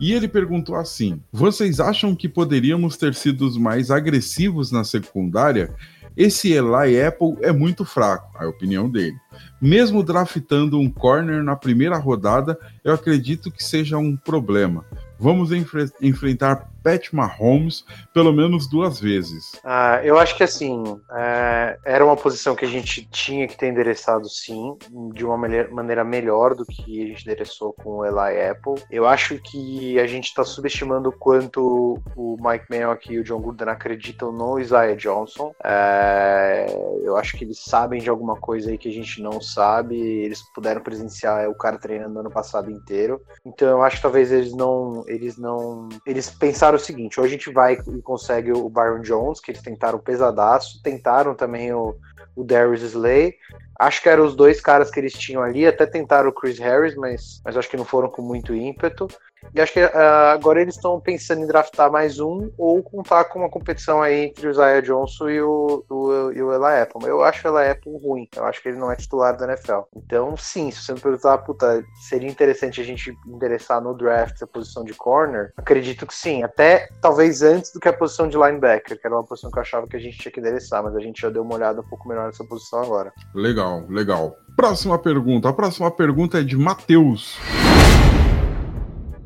[0.01, 5.73] E ele perguntou assim: Vocês acham que poderíamos ter sido mais agressivos na secundária?
[6.17, 9.17] Esse Eli Apple é muito fraco, a opinião dele.
[9.61, 14.85] Mesmo draftando um corner na primeira rodada, eu acredito que seja um problema.
[15.19, 19.53] Vamos enfre enfrentar Pat Mahomes pelo menos duas vezes.
[19.65, 23.69] Ah, eu acho que assim, é, era uma posição que a gente tinha que ter
[23.69, 24.77] endereçado sim,
[25.15, 28.83] de uma maneira melhor do que a gente endereçou com o Eli Apple.
[28.91, 33.41] Eu acho que a gente está subestimando o quanto o Mike Mayock e o John
[33.41, 35.55] Gruden acreditam no Isaiah Johnson.
[35.65, 36.67] É,
[37.03, 39.97] eu acho que eles sabem de alguma coisa aí que a gente não sabe.
[39.97, 43.21] Eles puderam presenciar o cara treinando ano passado inteiro.
[43.45, 47.29] Então eu acho que talvez eles não, eles não, eles pensaram o seguinte: ou a
[47.29, 51.97] gente vai e consegue o Byron Jones, que eles tentaram pesadaço, tentaram também o,
[52.37, 53.35] o Darius Slay.
[53.79, 56.95] Acho que eram os dois caras que eles tinham ali, até tentaram o Chris Harris,
[56.95, 59.09] mas, mas acho que não foram com muito ímpeto.
[59.55, 59.91] E acho que uh,
[60.33, 64.49] agora eles estão pensando em draftar mais um ou contar com uma competição aí entre
[64.49, 67.07] o Zaya Johnson e o, o, e o Eli Apple.
[67.07, 68.29] Eu acho o Eli Apple ruim.
[68.37, 69.81] Eu acho que ele não é titular da NFL.
[69.97, 74.47] Então, sim, se você me perguntar, puta, seria interessante a gente endereçar no draft a
[74.47, 76.43] posição de corner, acredito que sim.
[76.43, 79.63] Até talvez antes do que a posição de linebacker, que era uma posição que eu
[79.63, 81.89] achava que a gente tinha que endereçar, mas a gente já deu uma olhada um
[81.89, 83.13] pouco melhor nessa posição agora.
[83.35, 84.37] Legal, legal.
[84.57, 85.49] Próxima pergunta.
[85.49, 87.39] A próxima pergunta é de Matheus.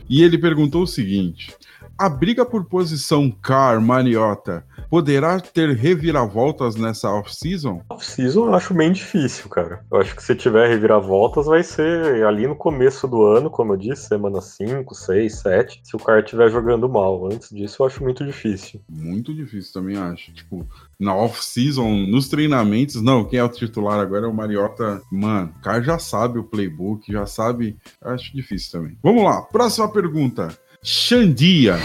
[0.09, 1.55] E ele perguntou o seguinte:
[1.98, 7.82] a briga por posição Car Mariota poderá ter reviravoltas nessa off-season?
[7.90, 9.85] Off-season eu acho bem difícil, cara.
[9.90, 13.76] Eu acho que se tiver reviravoltas vai ser ali no começo do ano, como eu
[13.76, 17.26] disse, semana 5, 6, 7, se o cara estiver jogando mal.
[17.26, 18.80] Antes disso eu acho muito difícil.
[18.88, 20.32] Muito difícil também acho.
[20.32, 20.66] Tipo,
[21.00, 25.00] na off-season, nos treinamentos, não, quem é o titular agora é o Mariota.
[25.11, 27.76] Mano, o cara já sabe o playbook, já sabe.
[28.02, 28.98] Acho difícil também.
[29.02, 30.48] Vamos lá, próxima pergunta.
[30.88, 31.79] Xandia.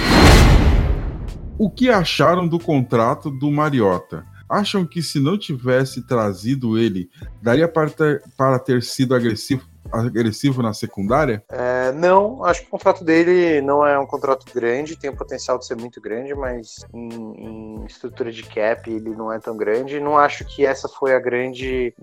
[1.58, 4.24] O que acharam do contrato do Mariota?
[4.48, 7.10] Acham que se não tivesse trazido ele,
[7.42, 11.44] daria para ter, para ter sido agressivo agressivo na secundária?
[11.50, 15.58] É, não, acho que o contrato dele não é um contrato grande, tem o potencial
[15.58, 20.00] de ser muito grande, mas em, em estrutura de cap ele não é tão grande.
[20.00, 21.94] Não acho que essa foi a grande,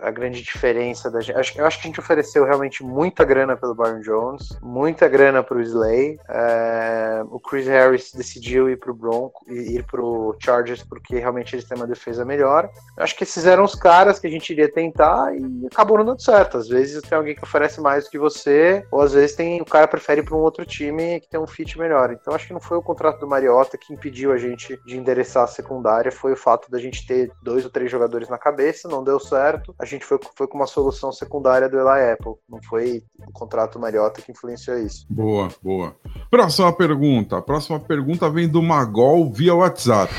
[0.00, 1.38] a grande diferença da gente.
[1.38, 5.42] Acho, eu acho que a gente ofereceu realmente muita grana pelo Byron Jones, muita grana
[5.42, 6.18] para o Slay.
[6.28, 11.54] É, o Chris Harris decidiu ir para o Bronco, ir para o Chargers porque realmente
[11.54, 12.70] eles têm uma defesa melhor.
[12.96, 16.04] Eu acho que esses eram os caras que a gente iria tentar e acabou não
[16.04, 16.58] dando certo.
[16.58, 19.64] Às vezes tem alguém que oferece mais do que você, ou às vezes tem o
[19.64, 22.12] cara prefere para um outro time que tem um fit melhor.
[22.12, 25.44] Então acho que não foi o contrato do Mariota que impediu a gente de endereçar
[25.44, 29.04] a secundária, foi o fato da gente ter dois ou três jogadores na cabeça, não
[29.04, 29.74] deu certo.
[29.78, 33.74] A gente foi, foi com uma solução secundária do Eli Apple, não foi o contrato
[33.74, 35.06] do Mariota que influenciou isso.
[35.08, 35.96] Boa, boa.
[36.30, 37.38] Próxima pergunta.
[37.38, 40.12] A próxima pergunta vem do Magol via WhatsApp.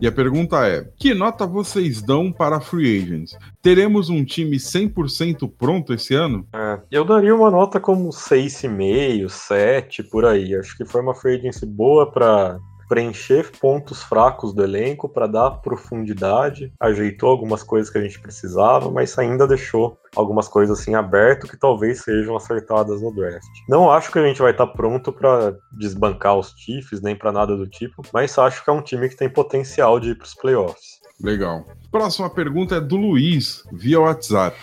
[0.00, 3.36] E a pergunta é: que nota vocês dão para free agents?
[3.60, 6.46] Teremos um time 100% pronto esse ano?
[6.54, 10.54] É, eu daria uma nota como 6,5, 7 por aí.
[10.54, 15.50] Acho que foi uma free agency boa para preencher pontos fracos do elenco para dar
[15.50, 21.46] profundidade, ajeitou algumas coisas que a gente precisava, mas ainda deixou algumas coisas assim aberto
[21.46, 23.44] que talvez sejam acertadas no draft.
[23.68, 27.30] Não acho que a gente vai estar tá pronto para desbancar os Chiefs nem para
[27.30, 30.26] nada do tipo, mas acho que é um time que tem potencial de ir para
[30.26, 30.98] os playoffs.
[31.22, 31.66] Legal.
[31.90, 34.56] Próxima pergunta é do Luiz, via WhatsApp.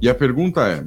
[0.00, 0.84] E a pergunta é: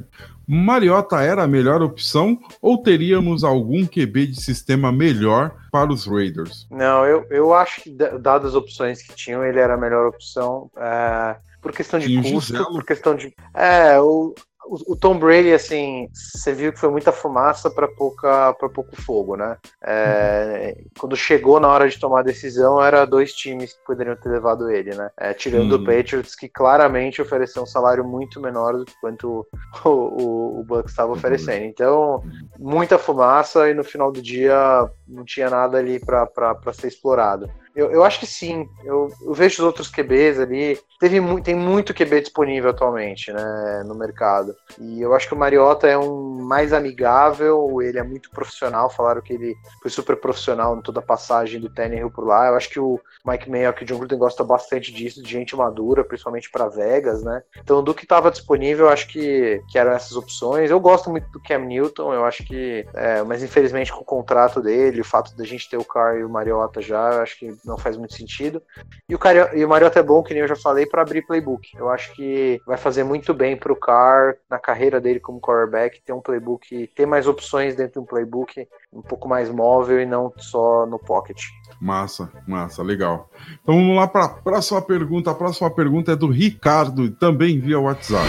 [0.47, 6.65] Mariota era a melhor opção ou teríamos algum QB de sistema melhor para os Raiders?
[6.71, 10.71] Não, eu, eu acho que, dadas as opções que tinham, ele era a melhor opção.
[10.77, 13.35] É, por questão de custo, por questão de.
[13.53, 14.33] É, o,
[14.67, 19.35] o, Tom Brady, assim, você viu que foi muita fumaça para pouca para pouco fogo,
[19.35, 19.57] né?
[19.81, 20.85] É, uhum.
[20.99, 24.69] Quando chegou na hora de tomar a decisão, era dois times que poderiam ter levado
[24.69, 25.09] ele, né?
[25.17, 25.81] É, tirando uhum.
[25.81, 29.47] o Patriots, que claramente ofereceu um salário muito menor do que quanto
[29.85, 31.17] o, o, o Bucks estava uhum.
[31.17, 31.65] oferecendo.
[31.65, 32.23] Então,
[32.59, 37.49] muita fumaça e no final do dia não tinha nada ali para ser explorado.
[37.77, 38.67] Eu, eu acho que sim.
[38.83, 40.79] Eu, eu, vejo os outros QBs ali.
[40.99, 44.55] Teve, tem muito QB disponível atualmente né, no mercado.
[44.79, 48.89] E eu acho que o Mariota é um mais amigável, ele é muito profissional.
[48.89, 52.47] Falaram que ele foi super profissional em toda a passagem do Tannehill por lá.
[52.47, 55.55] Eu acho que o Mike Mayock e o John Gruden gostam bastante disso, de gente
[55.55, 57.43] madura, principalmente para Vegas, né?
[57.57, 60.71] Então, do que estava disponível, acho que, que eram essas opções.
[60.71, 62.87] Eu gosto muito do Cam Newton, eu acho que.
[62.95, 66.23] É, mas infelizmente com o contrato dele, o fato da gente ter o Carr e
[66.23, 68.61] o Mariota já, eu acho que não faz muito sentido.
[69.07, 69.55] E o, Car...
[69.55, 71.69] e o Mariota é bom, que nem eu já falei, para abrir playbook.
[71.77, 76.01] Eu acho que vai fazer muito bem para o Carr, na carreira dele como quarterback,
[76.01, 80.05] ter um playbook, ter mais opções dentro de um playbook, um pouco mais móvel e
[80.05, 81.43] não só no pocket.
[81.81, 83.29] Massa, massa, legal.
[83.61, 85.31] Então vamos lá para a próxima pergunta.
[85.31, 88.27] A próxima pergunta é do Ricardo, também via WhatsApp.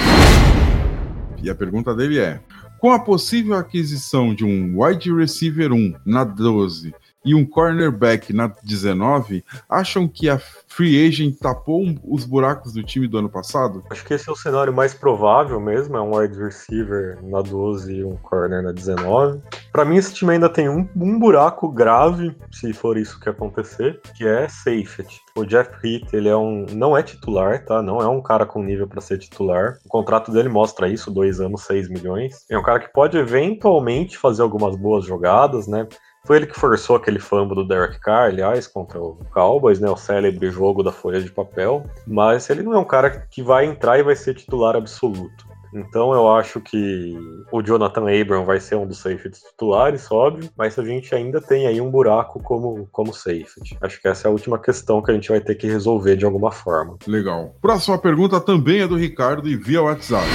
[1.42, 2.40] E a pergunta dele é:
[2.78, 8.50] com a possível aquisição de um wide receiver 1 na 12 e um cornerback na
[8.62, 13.82] 19, acham que a free agent tapou os buracos do time do ano passado?
[13.90, 17.92] Acho que esse é o cenário mais provável mesmo, é um wide receiver na 12
[17.92, 19.40] e um corner na 19.
[19.72, 24.00] Para mim esse time ainda tem um, um, buraco grave, se for isso que acontecer,
[24.16, 25.20] que é safety.
[25.36, 27.82] O Jeff Heath, ele é um não é titular, tá?
[27.82, 29.78] Não é um cara com nível para ser titular.
[29.84, 32.44] O contrato dele mostra isso, dois anos, 6 milhões.
[32.50, 35.86] É um cara que pode eventualmente fazer algumas boas jogadas, né?
[36.28, 39.88] Foi ele que forçou aquele fumble do Derek Carr, aliás, contra o Cowboys, né?
[39.88, 41.82] O célebre jogo da folha de papel.
[42.06, 45.48] Mas ele não é um cara que vai entrar e vai ser titular absoluto.
[45.72, 47.16] Então eu acho que
[47.50, 51.66] o Jonathan Abram vai ser um dos safeties titulares, óbvio, mas a gente ainda tem
[51.66, 53.78] aí um buraco como, como safety.
[53.80, 56.26] Acho que essa é a última questão que a gente vai ter que resolver de
[56.26, 56.98] alguma forma.
[57.06, 57.54] Legal.
[57.62, 60.26] Próxima pergunta também é do Ricardo e via WhatsApp.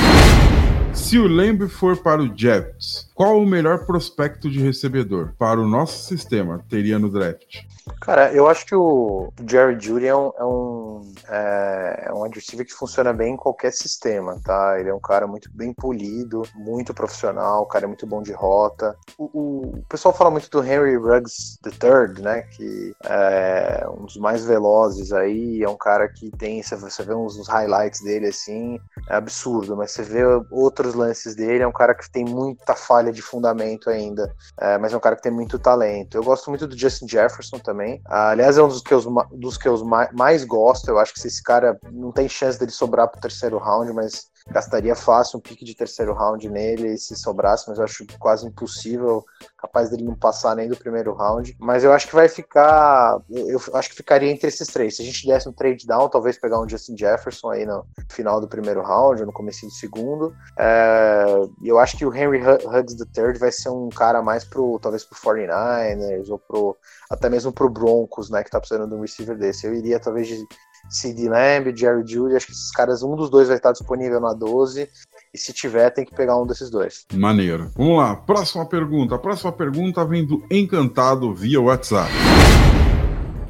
[0.93, 5.67] Se o Lamb for para o Jets, qual o melhor prospecto de recebedor para o
[5.67, 7.61] nosso sistema teria no draft?
[7.99, 12.65] Cara, eu acho que o Jerry Judy é um, é um, é, é um adversário
[12.65, 14.79] que funciona bem em qualquer sistema, tá?
[14.79, 18.31] Ele é um cara muito bem polido, muito profissional, o cara é muito bom de
[18.31, 18.95] rota.
[19.17, 22.43] O, o, o pessoal fala muito do Henry Ruggs III, né?
[22.43, 27.37] Que é um dos mais velozes aí, é um cara que tem, você vê uns,
[27.37, 31.93] uns highlights dele assim, é absurdo, mas você vê outros lances dele, é um cara
[31.93, 35.59] que tem muita falha de fundamento ainda, é, mas é um cara que tem muito
[35.59, 36.15] talento.
[36.15, 38.01] Eu gosto muito do Justin Jefferson também também.
[38.05, 39.83] Aliás, é um dos que eu, dos que eu
[40.13, 40.87] mais gosto.
[40.87, 44.31] Eu acho que se esse cara não tem chance dele sobrar pro terceiro round, mas
[44.49, 49.23] gastaria fácil um pique de terceiro round nele se sobrasse, mas eu acho quase impossível,
[49.57, 51.55] capaz dele não passar nem do primeiro round.
[51.59, 54.95] Mas eu acho que vai ficar, eu acho que ficaria entre esses três.
[54.95, 58.41] Se a gente desse um trade down, talvez pegar um Justin Jefferson aí no final
[58.41, 60.35] do primeiro round, ou no começo do segundo.
[60.57, 61.25] É,
[61.63, 65.17] eu acho que o Henry Huggs III vai ser um cara mais pro, talvez pro
[65.17, 66.77] 49ers, ou pro,
[67.09, 69.65] até mesmo pro Broncos, né, que tá precisando de um receiver desse.
[69.65, 70.45] Eu iria talvez de
[70.89, 74.33] CD Lamb, Jerry Judy, acho que esses caras, um dos dois vai estar disponível na
[74.33, 74.89] 12.
[75.33, 77.05] E se tiver, tem que pegar um desses dois.
[77.11, 77.71] Maneiro.
[77.75, 79.15] Vamos lá, próxima pergunta.
[79.15, 82.11] A próxima pergunta vem do Encantado via WhatsApp.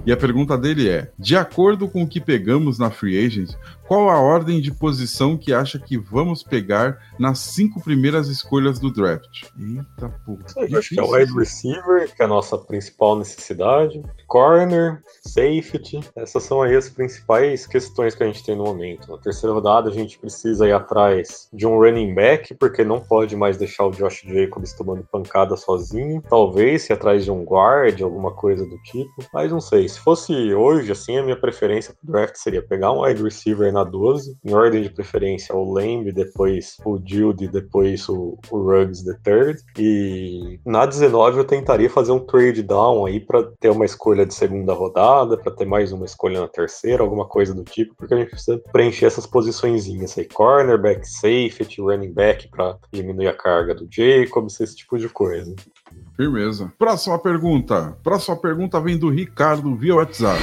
[0.06, 3.52] E a pergunta dele é: de acordo com o que pegamos na Free Agent,
[3.94, 8.92] qual a ordem de posição que acha que vamos pegar nas cinco primeiras escolhas do
[8.92, 9.44] draft?
[9.56, 10.80] Eita porra.
[10.80, 14.02] acho que é o wide receiver, que é a nossa principal necessidade.
[14.26, 16.00] Corner, safety.
[16.16, 19.12] Essas são aí as principais questões que a gente tem no momento.
[19.12, 23.36] Na terceira rodada, a gente precisa ir atrás de um running back, porque não pode
[23.36, 26.24] mais deixar o Josh Jacobs tomando pancada sozinho.
[26.28, 29.24] Talvez ir atrás de um guard, alguma coisa do tipo.
[29.32, 29.88] Mas não sei.
[29.88, 33.83] Se fosse hoje, assim, a minha preferência pro draft seria pegar um wide receiver na
[33.84, 39.18] 12, em ordem de preferência o Lamb, depois o Jude, depois o, o Ruggs the
[39.24, 39.60] third.
[39.78, 44.34] E na 19 eu tentaria fazer um trade down aí para ter uma escolha de
[44.34, 48.18] segunda rodada, para ter mais uma escolha na terceira, alguma coisa do tipo, porque a
[48.18, 53.88] gente precisa preencher essas posiçõezinhas aí, cornerback, safety, running back para diminuir a carga do
[53.90, 55.54] Jacobs, esse tipo de coisa.
[56.16, 56.72] Firmeza.
[56.78, 57.98] Próxima pergunta.
[58.04, 60.40] Próxima pergunta vem do Ricardo via WhatsApp.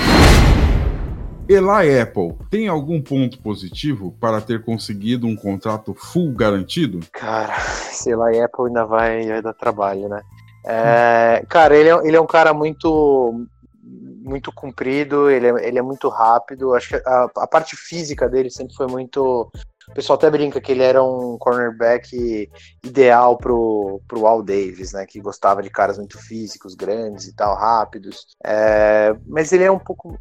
[1.50, 7.00] Eli Apple tem algum ponto positivo para ter conseguido um contrato full garantido?
[7.10, 7.58] Cara,
[7.90, 10.22] sei lá, Apple ainda vai, vai dar trabalho, né?
[10.64, 13.46] É, cara, ele é, ele é um cara muito
[13.82, 16.72] muito comprido, ele é, ele é muito rápido.
[16.74, 19.50] Acho que a, a parte física dele sempre foi muito
[19.90, 22.48] o pessoal até brinca que ele era um cornerback
[22.84, 25.04] ideal pro, pro Al Davis, né?
[25.04, 28.26] Que gostava de caras muito físicos, grandes e tal, rápidos.
[28.44, 30.16] É, mas ele é um pouco,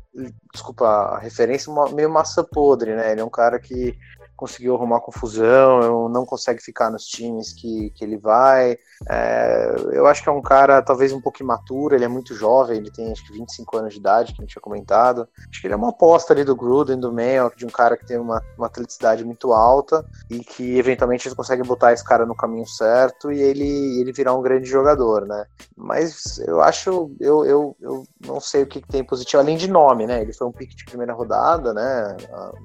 [0.52, 3.12] desculpa a referência, meio massa podre, né?
[3.12, 3.96] Ele é um cara que
[4.40, 8.78] conseguiu arrumar confusão, não consegue ficar nos times que, que ele vai.
[9.10, 12.78] É, eu acho que é um cara talvez um pouco imaturo, ele é muito jovem,
[12.78, 15.28] ele tem acho que 25 anos de idade, que a gente tinha comentado.
[15.50, 18.06] Acho que ele é uma aposta ali do Gruden, do Mayo, de um cara que
[18.06, 22.36] tem uma, uma atleticidade muito alta e que eventualmente eles conseguem botar esse cara no
[22.36, 25.46] caminho certo e ele, ele virar um grande jogador, né?
[25.76, 30.08] Mas eu acho, eu, eu, eu não sei o que, tem positivo, além de nome,
[30.08, 30.22] né?
[30.22, 32.16] Ele foi um pick de primeira rodada, né?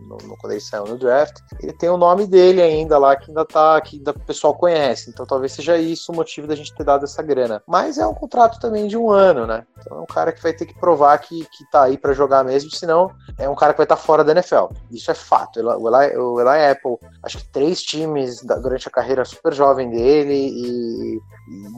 [0.06, 1.40] No, no, quando ele saiu no draft
[1.72, 5.10] tem o nome dele ainda lá, que ainda tá, que ainda o pessoal conhece.
[5.10, 7.62] Então talvez seja isso o motivo da gente ter dado essa grana.
[7.66, 9.64] Mas é um contrato também de um ano, né?
[9.78, 12.44] Então é um cara que vai ter que provar que, que tá aí para jogar
[12.44, 14.66] mesmo, senão é um cara que vai estar tá fora da NFL.
[14.90, 15.60] Isso é fato.
[15.60, 20.34] O Eli, o Eli Apple, acho que três times durante a carreira super jovem dele
[20.34, 21.20] e, e,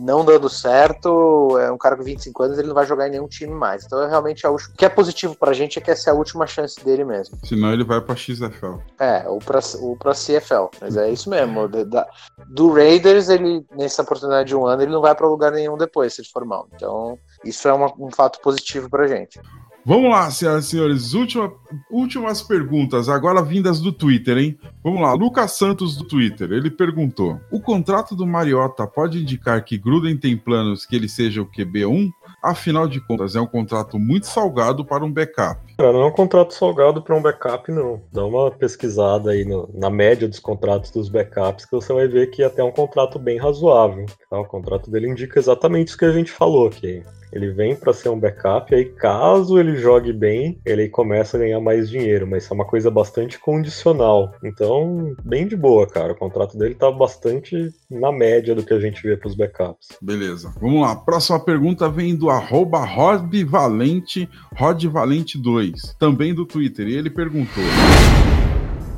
[0.01, 3.29] não dando certo, é um cara com 25 anos, ele não vai jogar em nenhum
[3.29, 3.85] time mais.
[3.85, 4.75] então é realmente a última.
[4.75, 7.39] O que é positivo pra gente é que essa é a última chance dele mesmo.
[7.45, 8.79] Senão ele vai pra XFL.
[8.99, 10.69] É, ou pra, ou pra CFL.
[10.81, 11.69] Mas é isso mesmo.
[11.69, 12.07] Da,
[12.49, 16.15] do Raiders, ele, nessa oportunidade de um ano, ele não vai para lugar nenhum depois,
[16.15, 16.69] se ele for mal.
[16.75, 19.41] Então, isso é uma, um fato positivo pra gente.
[19.89, 21.15] Vamos lá, senhoras e senhores.
[21.15, 21.53] Última,
[21.89, 24.59] últimas perguntas, agora vindas do Twitter, hein?
[24.83, 25.13] Vamos lá.
[25.13, 26.51] Lucas Santos do Twitter.
[26.51, 31.41] Ele perguntou: O contrato do Mariota pode indicar que Gruden tem planos que ele seja
[31.41, 32.11] o QB1?
[32.43, 35.66] Afinal de contas, é um contrato muito salgado para um backup.
[35.79, 38.03] Cara, não é contrato salgado para um backup, não.
[38.11, 42.29] Dá uma pesquisada aí no, na média dos contratos dos backups, que você vai ver
[42.29, 44.07] que até é um contrato bem razoável.
[44.31, 44.41] Tá?
[44.41, 47.03] O contrato dele indica exatamente isso que a gente falou, que
[47.33, 51.41] ele vem para ser um backup, e aí caso ele jogue bem, ele começa a
[51.41, 54.33] ganhar mais dinheiro, mas é uma coisa bastante condicional.
[54.43, 56.13] Então, bem de boa, cara.
[56.13, 59.89] O contrato dele tá bastante na média do que a gente vê para os backups.
[60.01, 60.55] Beleza.
[60.61, 60.97] Vamos lá.
[60.97, 65.66] Próxima pergunta vem do arroba Rod Valente, Rod Valente 2
[65.99, 67.65] também do Twitter, e ele perguntou: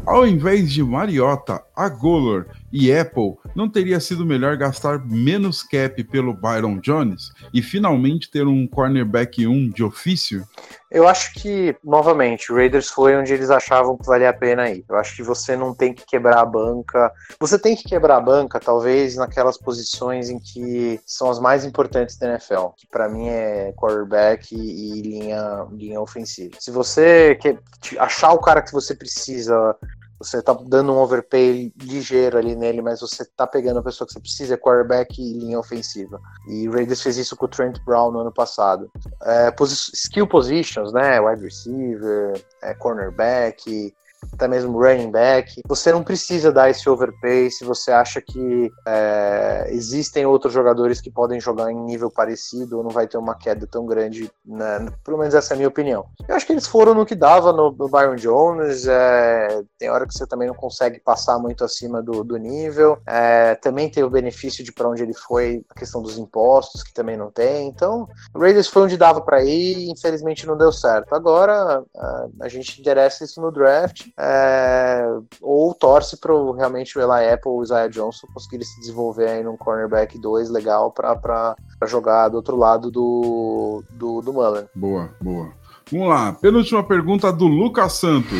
[0.06, 6.02] Ao invés de Mariota, a Golor e Apple, não teria sido melhor gastar menos cap
[6.04, 10.44] pelo Byron Jones e finalmente ter um cornerback 1 de ofício?
[10.90, 14.84] Eu acho que, novamente, o Raiders foi onde eles achavam que valia a pena ir.
[14.88, 17.12] Eu acho que você não tem que quebrar a banca.
[17.38, 22.16] Você tem que quebrar a banca, talvez, naquelas posições em que são as mais importantes
[22.16, 26.56] da NFL, que para mim é quarterback e linha, linha ofensiva.
[26.58, 27.58] Se você quer
[27.98, 29.76] achar o cara que você precisa
[30.18, 34.12] você tá dando um overpay ligeiro ali nele, mas você tá pegando a pessoa que
[34.12, 36.20] você precisa, é quarterback e linha ofensiva.
[36.48, 38.90] E o Raiders fez isso com o Trent Brown no ano passado.
[39.22, 41.20] É, posi skill positions, né?
[41.20, 43.94] Wide receiver, é, cornerback,
[44.32, 45.60] até mesmo running back.
[45.66, 51.10] Você não precisa dar esse overpay se você acha que é, existem outros jogadores que
[51.10, 54.86] podem jogar em nível parecido ou não vai ter uma queda tão grande, né?
[55.04, 56.06] pelo menos essa é a minha opinião.
[56.26, 60.06] Eu acho que eles foram no que dava no, no Byron Jones, é, tem hora
[60.06, 64.10] que você também não consegue passar muito acima do, do nível, é, também tem o
[64.10, 68.08] benefício de para onde ele foi, a questão dos impostos, que também não tem, então
[68.34, 71.14] o Raiders foi onde dava para ir e infelizmente não deu certo.
[71.14, 75.04] Agora a, a gente interessa isso no draft, é,
[75.40, 79.42] ou torce para realmente o Eli Apple ou o Isaiah Johnson conseguirem se desenvolver aí
[79.42, 81.56] num cornerback 2 legal para
[81.86, 84.66] jogar do outro lado do, do, do Mullen.
[84.74, 85.52] Boa, boa.
[85.90, 88.38] Vamos lá, penúltima pergunta do Lucas Santos.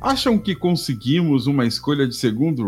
[0.00, 2.64] Acham que conseguimos uma escolha de segundo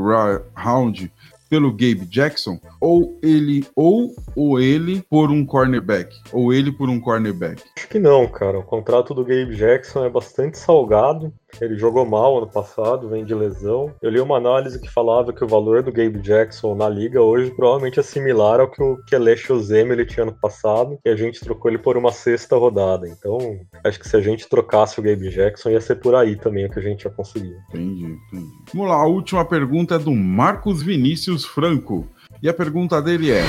[0.54, 1.12] round
[1.48, 7.00] pelo Gabe Jackson ou ele ou ou ele por um cornerback ou ele por um
[7.00, 7.62] cornerback?
[7.76, 8.58] Acho que não, cara.
[8.58, 11.32] O contrato do Gabe Jackson é bastante salgado.
[11.60, 13.92] Ele jogou mal ano passado, vem de lesão.
[14.00, 17.50] Eu li uma análise que falava que o valor do Gabe Jackson na liga hoje
[17.50, 21.40] provavelmente é similar ao que o Kelesh Ozeme ele tinha ano passado, e a gente
[21.40, 23.08] trocou ele por uma sexta rodada.
[23.08, 23.38] Então,
[23.84, 26.70] acho que se a gente trocasse o Gabe Jackson, ia ser por aí também o
[26.70, 27.56] que a gente ia conseguir.
[27.70, 28.48] Entendi, entendi.
[28.72, 32.06] Vamos lá, a última pergunta é do Marcos Vinícius Franco.
[32.42, 33.42] E a pergunta dele é: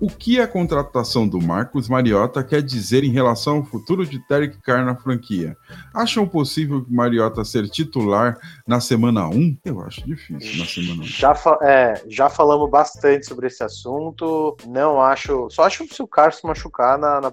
[0.00, 4.56] o que a contratação do Marcos Mariota quer dizer em relação ao futuro de Derek
[4.62, 5.56] Carr na franquia?
[5.92, 8.38] Acham possível Mariota ser titular
[8.70, 9.58] na semana 1?
[9.64, 11.04] Eu acho difícil na semana 1.
[11.04, 14.56] Já, é, já falamos bastante sobre esse assunto.
[14.64, 15.50] Não acho.
[15.50, 17.32] Só acho se o Carlos se machucar na, na,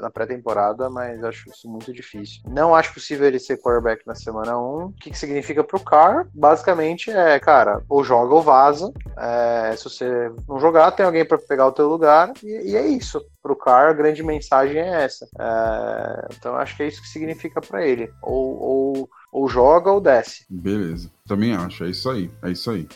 [0.00, 2.42] na, pré-temporada, mas acho isso muito difícil.
[2.48, 4.84] Não acho possível ele ser quarterback na semana 1.
[4.86, 6.26] O que, que significa pro Car?
[6.32, 8.90] Basicamente é, cara, ou joga ou vaza.
[9.18, 12.32] É, se você não jogar, tem alguém para pegar o teu lugar.
[12.42, 13.22] E, e, é isso.
[13.42, 15.28] Pro Car, a grande mensagem é essa.
[15.38, 18.10] É, então acho que é isso que significa para ele.
[18.22, 20.46] Ou, ou, ou joga ou desce.
[20.48, 21.10] Beleza.
[21.26, 21.82] Também acho.
[21.82, 22.30] É isso aí.
[22.40, 22.86] É isso aí.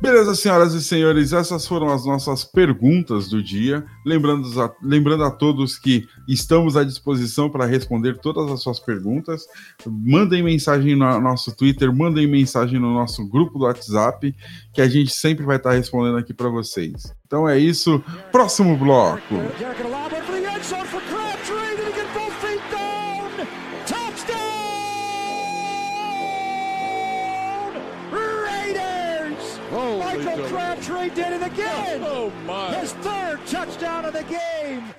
[0.00, 3.84] Beleza, senhoras e senhores, essas foram as nossas perguntas do dia.
[4.06, 9.44] Lembrando a, lembrando a todos que estamos à disposição para responder todas as suas perguntas.
[9.84, 14.34] Mandem mensagem no nosso Twitter, mandem mensagem no nosso grupo do WhatsApp,
[14.72, 17.12] que a gente sempre vai estar respondendo aqui para vocês.
[17.26, 18.02] Então é isso.
[18.30, 19.34] Próximo bloco.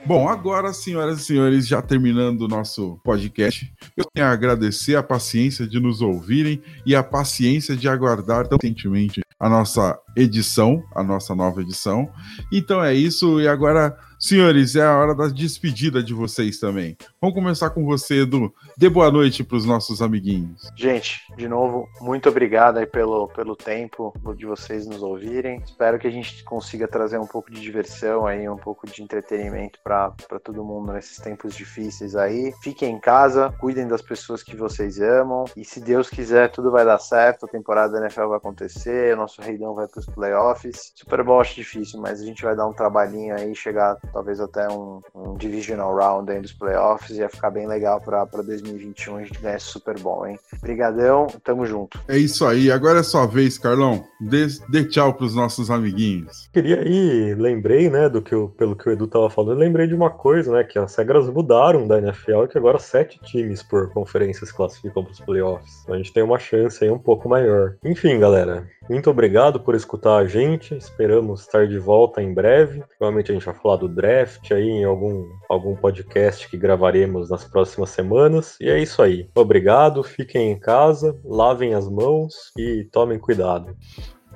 [0.06, 5.04] Bom, agora, senhoras e senhores, já terminando o nosso podcast, eu tenho a agradecer a
[5.04, 11.04] paciência de nos ouvirem e a paciência de aguardar tão pacientemente a nossa edição, a
[11.04, 12.10] nossa nova edição.
[12.52, 16.98] Então é isso, e agora Senhores, é a hora da despedida de vocês também.
[17.22, 18.54] Vamos começar com você, Edu.
[18.80, 20.72] Dê boa noite para os nossos amiguinhos.
[20.74, 25.62] Gente, de novo, muito obrigado aí pelo, pelo tempo de vocês nos ouvirem.
[25.66, 29.80] Espero que a gente consiga trazer um pouco de diversão aí, um pouco de entretenimento
[29.84, 32.54] para todo mundo nesses tempos difíceis aí.
[32.64, 36.86] Fiquem em casa, cuidem das pessoas que vocês amam e se Deus quiser, tudo vai
[36.86, 37.48] dar certo.
[37.48, 40.94] A temporada da NFL vai acontecer, o nosso reidão vai para os playoffs.
[40.96, 44.70] Super Bowl acho difícil, mas a gente vai dar um trabalhinho aí, chegar talvez até
[44.70, 48.26] um, um divisional round aí dos playoffs, ia ficar bem legal para
[48.70, 50.40] 2021 a gente ganhar esse Super Bowl, hein?
[50.58, 52.00] Obrigadão, tamo junto.
[52.08, 54.06] É isso aí, agora é sua vez, Carlão.
[54.20, 56.50] Dê, dê tchau pros nossos amiguinhos.
[56.54, 59.96] Queria aí, lembrei, né, do que eu, pelo que o Edu tava falando, lembrei de
[59.96, 64.46] uma coisa, né, que as regras mudaram da NFL, que agora sete times por conferência
[64.46, 65.82] se classificam pros playoffs.
[65.84, 67.76] Então a gente tem uma chance aí um pouco maior.
[67.84, 70.76] Enfim, galera, muito obrigado por escutar a gente.
[70.76, 72.84] Esperamos estar de volta em breve.
[72.98, 77.46] Provavelmente a gente vai falar do draft aí em algum, algum podcast que gravaremos nas
[77.46, 78.58] próximas semanas.
[78.60, 79.30] E é isso aí.
[79.34, 83.76] Obrigado, fiquem em casa, lavem as mãos e tomem cuidado.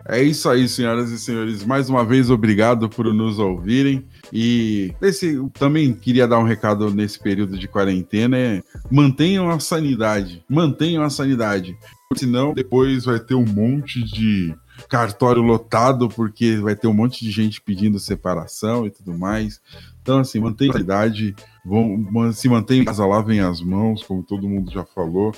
[0.08, 1.64] É isso aí, senhoras e senhores.
[1.64, 4.06] Mais uma vez, obrigado por nos ouvirem.
[4.34, 8.62] E esse, também queria dar um recado nesse período de quarentena: é
[8.92, 10.44] mantenham a sanidade.
[10.50, 11.78] Mantenham a sanidade.
[12.16, 14.54] Senão, depois vai ter um monte de
[14.90, 19.62] cartório lotado, porque vai ter um monte de gente pedindo separação e tudo mais.
[20.02, 21.34] Então, assim, mantenha a idade,
[21.66, 25.32] vão, se mantenha em casa, lavem as mãos, como todo mundo já falou,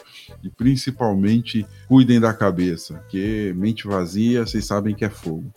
[0.43, 5.51] e principalmente cuidem da cabeça, porque mente vazia, vocês sabem que é fogo.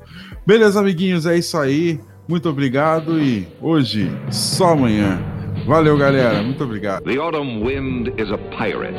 [0.47, 2.01] Beleza, amiguinhos, é isso aí.
[2.29, 5.19] Muito obrigado e hoje, só amanhã.
[5.67, 6.43] Valeu, galera.
[6.43, 7.05] Muito obrigado.
[7.05, 8.95] The autumn wind is a pirate.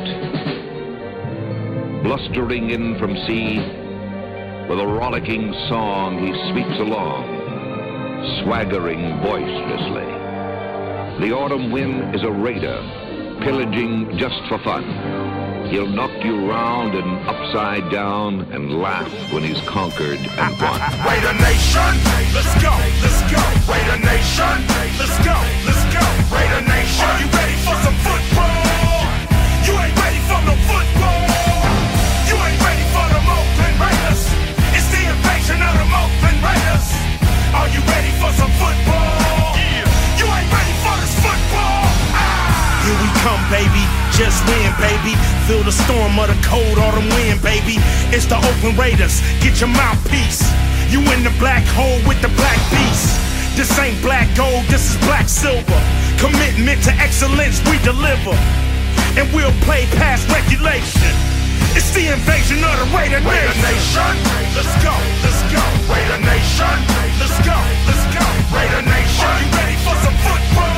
[2.02, 3.60] Blustering in from sea.
[4.68, 7.24] With a rollicking song he sweeps along,
[8.42, 10.19] swaggering boisterously.
[11.20, 12.80] The autumn wind is a raider,
[13.44, 15.68] pillaging just for fun.
[15.68, 20.80] He'll knock you round and upside down and laugh when he's conquered and won.
[21.04, 21.92] Raider Nation,
[22.32, 22.72] let's go,
[23.04, 23.42] let's go.
[23.68, 24.64] Raider Nation,
[24.96, 25.36] let's go,
[25.68, 26.00] let's go.
[26.32, 29.04] Raider Nation, are you ready for some football?
[29.68, 31.20] You ain't ready for no football.
[32.32, 34.24] You ain't ready for the Oakland Raiders.
[34.72, 36.86] It's the invasion of the Oakland Raiders.
[37.52, 38.99] Are you ready for some football?
[43.24, 43.84] Come, baby.
[44.16, 45.16] Just win, baby.
[45.46, 47.76] Feel the storm of the cold autumn wind, baby.
[48.12, 49.20] It's the Oakland Raiders.
[49.40, 50.44] Get your mouthpiece.
[50.88, 53.14] You in the black hole with the black beast.
[53.56, 55.80] This ain't black gold, this is black silver.
[56.18, 58.34] Commitment to excellence, we deliver.
[59.18, 61.12] And we'll play past regulation.
[61.76, 63.30] It's the invasion of the Raider Nation.
[63.30, 64.12] Raider Nation.
[64.56, 65.62] Let's go, let's go.
[65.92, 66.76] Raider Nation.
[67.20, 68.24] Let's go, let's go.
[68.50, 69.28] Raider Nation.
[69.28, 70.69] Are you ready for some football?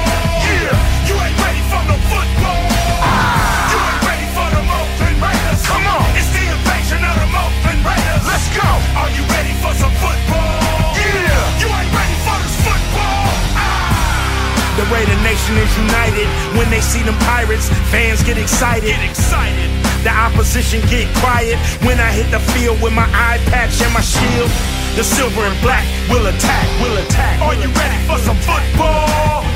[15.77, 17.69] United when they see them pirates.
[17.91, 18.89] Fans get excited.
[18.89, 19.69] Get excited.
[20.03, 24.03] The opposition get quiet when I hit the field with my eye patch and my
[24.03, 24.51] shield.
[24.97, 27.41] The silver and black will attack, will attack.
[27.41, 29.47] Are you ready for some football?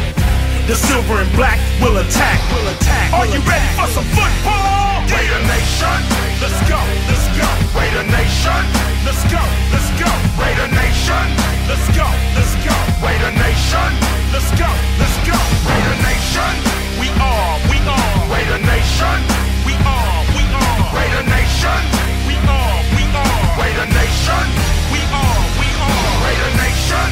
[0.67, 3.13] The silver and black will attack, will attack.
[3.13, 4.86] Are you ready for some football?
[5.13, 5.99] Raider Nation.
[6.43, 7.49] Let's go, let's go.
[7.79, 8.63] Raider Nation.
[9.07, 10.11] Let's go, let's go.
[10.35, 11.27] Raider Nation.
[11.71, 12.75] Let's go, let's go.
[13.05, 13.91] Raider Nation.
[14.35, 15.39] Let's go, let's go.
[15.71, 16.53] Raider Nation.
[16.99, 18.15] We are, we are.
[18.35, 19.19] Raider Nation.
[19.63, 20.79] We are, we are.
[20.91, 21.81] Raider Nation.
[22.27, 23.43] We are, we are.
[23.63, 24.45] Raider Nation.
[24.91, 26.07] We are, we are.
[26.27, 27.09] Raider Nation.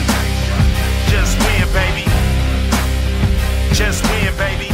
[1.06, 2.04] Just win, baby.
[3.72, 4.73] Just win, baby.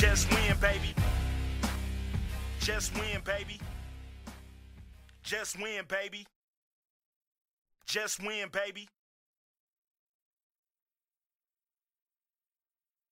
[0.00, 0.94] Just win, baby.
[2.58, 3.60] Just win, baby.
[5.22, 6.26] Just win, baby.
[7.84, 8.88] Just win, baby.